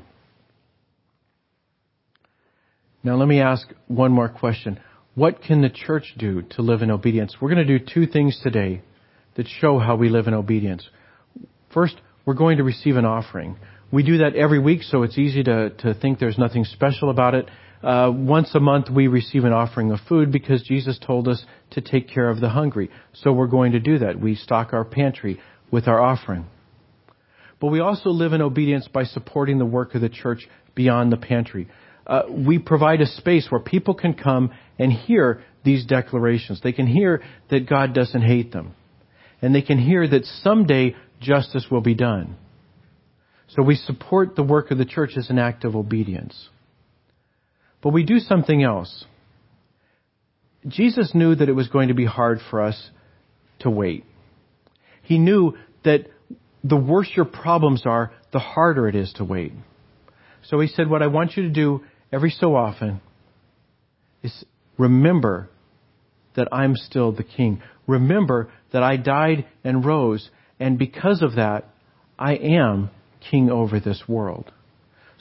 Now 3.04 3.16
let 3.16 3.28
me 3.28 3.40
ask 3.40 3.68
one 3.88 4.12
more 4.12 4.30
question. 4.30 4.80
What 5.16 5.42
can 5.42 5.62
the 5.62 5.70
church 5.70 6.14
do 6.18 6.42
to 6.52 6.62
live 6.62 6.82
in 6.82 6.92
obedience? 6.92 7.36
We're 7.40 7.54
going 7.54 7.66
to 7.66 7.80
do 7.80 7.86
two 7.86 8.08
things 8.08 8.40
today 8.44 8.82
that 9.36 9.48
show 9.48 9.80
how 9.80 9.96
we 9.96 10.10
live 10.10 10.28
in 10.28 10.34
obedience. 10.34 10.88
First, 11.74 11.96
we're 12.26 12.34
going 12.34 12.58
to 12.58 12.64
receive 12.64 12.98
an 12.98 13.06
offering. 13.06 13.58
We 13.92 14.04
do 14.04 14.20
that 14.20 14.36
every 14.36 14.60
week, 14.60 14.84
so 14.84 15.04
it's 15.04 15.18
easy 15.18 15.44
to, 15.44 15.70
to 15.70 15.94
think 15.94 16.20
there's 16.20 16.38
nothing 16.38 16.66
special 16.66 17.10
about 17.10 17.36
it. 17.36 17.50
Uh, 17.82 18.12
once 18.14 18.54
a 18.56 18.60
month, 18.60 18.90
we 18.90 19.08
receive 19.08 19.46
an 19.46 19.54
offering 19.54 19.92
of 19.92 20.00
food 20.10 20.32
because 20.32 20.62
Jesus 20.64 21.00
told 21.00 21.28
us 21.28 21.44
to 21.72 21.82
take 21.82 22.10
care 22.10 22.30
of 22.30 22.42
the 22.42 22.50
hungry. 22.50 22.90
So 23.14 23.32
we're 23.32 23.48
going 23.48 23.72
to 23.72 23.80
do 23.80 24.00
that. 24.00 24.20
We 24.20 24.36
stock 24.36 24.74
our 24.74 24.84
pantry 24.84 25.40
with 25.72 25.88
our 25.88 26.02
offering. 26.02 26.46
But 27.62 27.68
we 27.68 27.80
also 27.80 28.10
live 28.10 28.34
in 28.34 28.42
obedience 28.42 28.88
by 28.92 29.04
supporting 29.04 29.60
the 29.60 29.66
work 29.66 29.96
of 29.96 30.02
the 30.02 30.10
church 30.10 30.48
beyond 30.76 31.12
the 31.12 31.18
pantry. 31.18 31.68
Uh, 32.06 32.24
we 32.30 32.58
provide 32.58 33.02
a 33.02 33.06
space 33.06 33.48
where 33.50 33.62
people 33.62 33.94
can 33.94 34.14
come 34.14 34.52
and 34.78 34.92
hear 34.92 35.44
these 35.64 35.86
declarations. 35.86 36.60
They 36.62 36.72
can 36.72 36.88
hear 36.88 37.22
that 37.50 37.70
God 37.70 37.94
doesn't 37.94 38.22
hate 38.22 38.52
them. 38.52 38.74
And 39.42 39.54
they 39.54 39.62
can 39.62 39.78
hear 39.78 40.08
that 40.08 40.26
someday 40.42 40.96
justice 41.22 41.68
will 41.70 41.82
be 41.82 41.96
done. 41.96 42.36
So 43.50 43.64
we 43.64 43.76
support 43.76 44.36
the 44.36 44.44
work 44.44 44.72
of 44.72 44.78
the 44.78 44.86
church 44.86 45.12
as 45.18 45.30
an 45.30 45.40
act 45.40 45.64
of 45.66 45.76
obedience. 45.76 46.50
But 47.82 47.94
we 47.94 48.04
do 48.04 48.20
something 48.20 48.64
else. 48.64 49.06
Jesus 50.68 51.12
knew 51.14 51.36
that 51.36 51.48
it 51.48 51.54
was 51.54 51.70
going 51.70 51.88
to 51.88 51.94
be 51.94 52.06
hard 52.06 52.40
for 52.50 52.62
us 52.62 52.90
to 53.60 53.70
wait. 53.70 54.04
He 55.04 55.18
knew 55.18 55.58
that 55.84 56.08
the 56.64 56.76
worse 56.76 57.10
your 57.16 57.26
problems 57.26 57.84
are, 57.86 58.12
the 58.34 58.40
harder 58.40 58.88
it 58.88 58.96
is 58.96 59.14
to 59.14 59.24
wait. 59.24 59.54
So 60.44 60.60
he 60.60 60.68
said, 60.68 60.90
what 60.90 61.02
I 61.02 61.08
want 61.08 61.38
you 61.38 61.44
to 61.44 61.50
do 61.50 61.84
every 62.12 62.32
so 62.32 62.56
often 62.56 63.02
is 64.24 64.46
remember 64.78 65.50
that 66.36 66.50
I'm 66.52 66.76
still 66.76 67.12
the 67.12 67.24
king. 67.24 67.62
Remember 67.88 68.52
that 68.72 68.84
I 68.84 68.98
died 68.98 69.46
and 69.64 69.86
rose, 69.86 70.30
and 70.60 70.78
because 70.78 71.22
of 71.22 71.36
that, 71.36 71.70
I 72.18 72.36
am 72.36 72.90
king 73.32 73.50
over 73.50 73.80
this 73.80 74.04
world. 74.08 74.52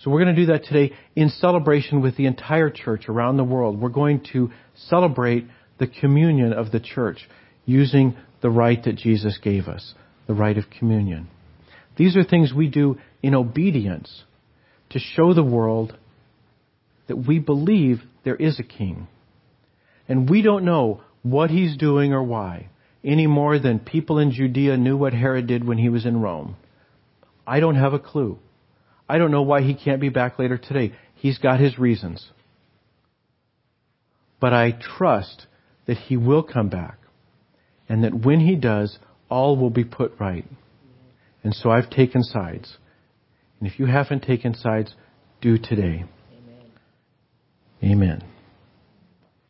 So 0.02 0.10
we're 0.10 0.22
going 0.22 0.36
to 0.36 0.46
do 0.46 0.52
that 0.52 0.64
today 0.64 0.94
in 1.16 1.28
celebration 1.28 2.00
with 2.00 2.16
the 2.16 2.26
entire 2.26 2.70
church 2.70 3.08
around 3.08 3.36
the 3.36 3.44
world. 3.44 3.80
We're 3.80 3.88
going 3.88 4.24
to 4.32 4.50
celebrate 4.88 5.46
the 5.78 5.88
communion 5.88 6.52
of 6.52 6.70
the 6.70 6.80
church 6.80 7.28
using 7.64 8.16
the 8.40 8.50
rite 8.50 8.84
that 8.84 8.96
Jesus 8.96 9.38
gave 9.42 9.66
us, 9.66 9.94
the 10.26 10.34
rite 10.34 10.56
of 10.56 10.70
communion. 10.70 11.28
These 11.96 12.16
are 12.16 12.22
things 12.22 12.52
we 12.54 12.68
do 12.68 12.98
in 13.22 13.34
obedience 13.34 14.22
to 14.90 15.00
show 15.00 15.34
the 15.34 15.42
world 15.42 15.96
that 17.08 17.16
we 17.16 17.40
believe 17.40 18.00
there 18.24 18.36
is 18.36 18.60
a 18.60 18.62
king. 18.62 19.08
And 20.08 20.30
we 20.30 20.42
don't 20.42 20.64
know 20.64 21.02
what 21.22 21.50
he's 21.50 21.76
doing 21.76 22.12
or 22.12 22.22
why, 22.22 22.68
any 23.02 23.26
more 23.26 23.58
than 23.58 23.80
people 23.80 24.18
in 24.18 24.30
Judea 24.30 24.76
knew 24.76 24.96
what 24.96 25.12
Herod 25.12 25.48
did 25.48 25.66
when 25.66 25.78
he 25.78 25.88
was 25.88 26.06
in 26.06 26.20
Rome. 26.20 26.56
I 27.46 27.58
don't 27.58 27.74
have 27.74 27.94
a 27.94 27.98
clue. 27.98 28.38
I 29.08 29.18
don't 29.18 29.30
know 29.30 29.42
why 29.42 29.62
he 29.62 29.74
can't 29.74 30.00
be 30.00 30.08
back 30.10 30.38
later 30.38 30.58
today. 30.58 30.94
He's 31.14 31.38
got 31.38 31.60
his 31.60 31.78
reasons. 31.78 32.28
But 34.40 34.52
I 34.52 34.72
trust 34.72 35.46
that 35.86 35.96
he 35.96 36.16
will 36.16 36.42
come 36.42 36.68
back 36.68 36.98
and 37.88 38.04
that 38.04 38.14
when 38.14 38.40
he 38.40 38.54
does, 38.54 38.98
all 39.28 39.56
will 39.56 39.70
be 39.70 39.84
put 39.84 40.12
right. 40.20 40.44
And 41.42 41.54
so 41.54 41.70
I've 41.70 41.90
taken 41.90 42.22
sides. 42.22 42.76
And 43.58 43.68
if 43.70 43.78
you 43.78 43.86
haven't 43.86 44.22
taken 44.22 44.54
sides, 44.54 44.94
do 45.40 45.58
today. 45.58 46.04
Amen. 47.82 47.92
Amen. 47.92 48.24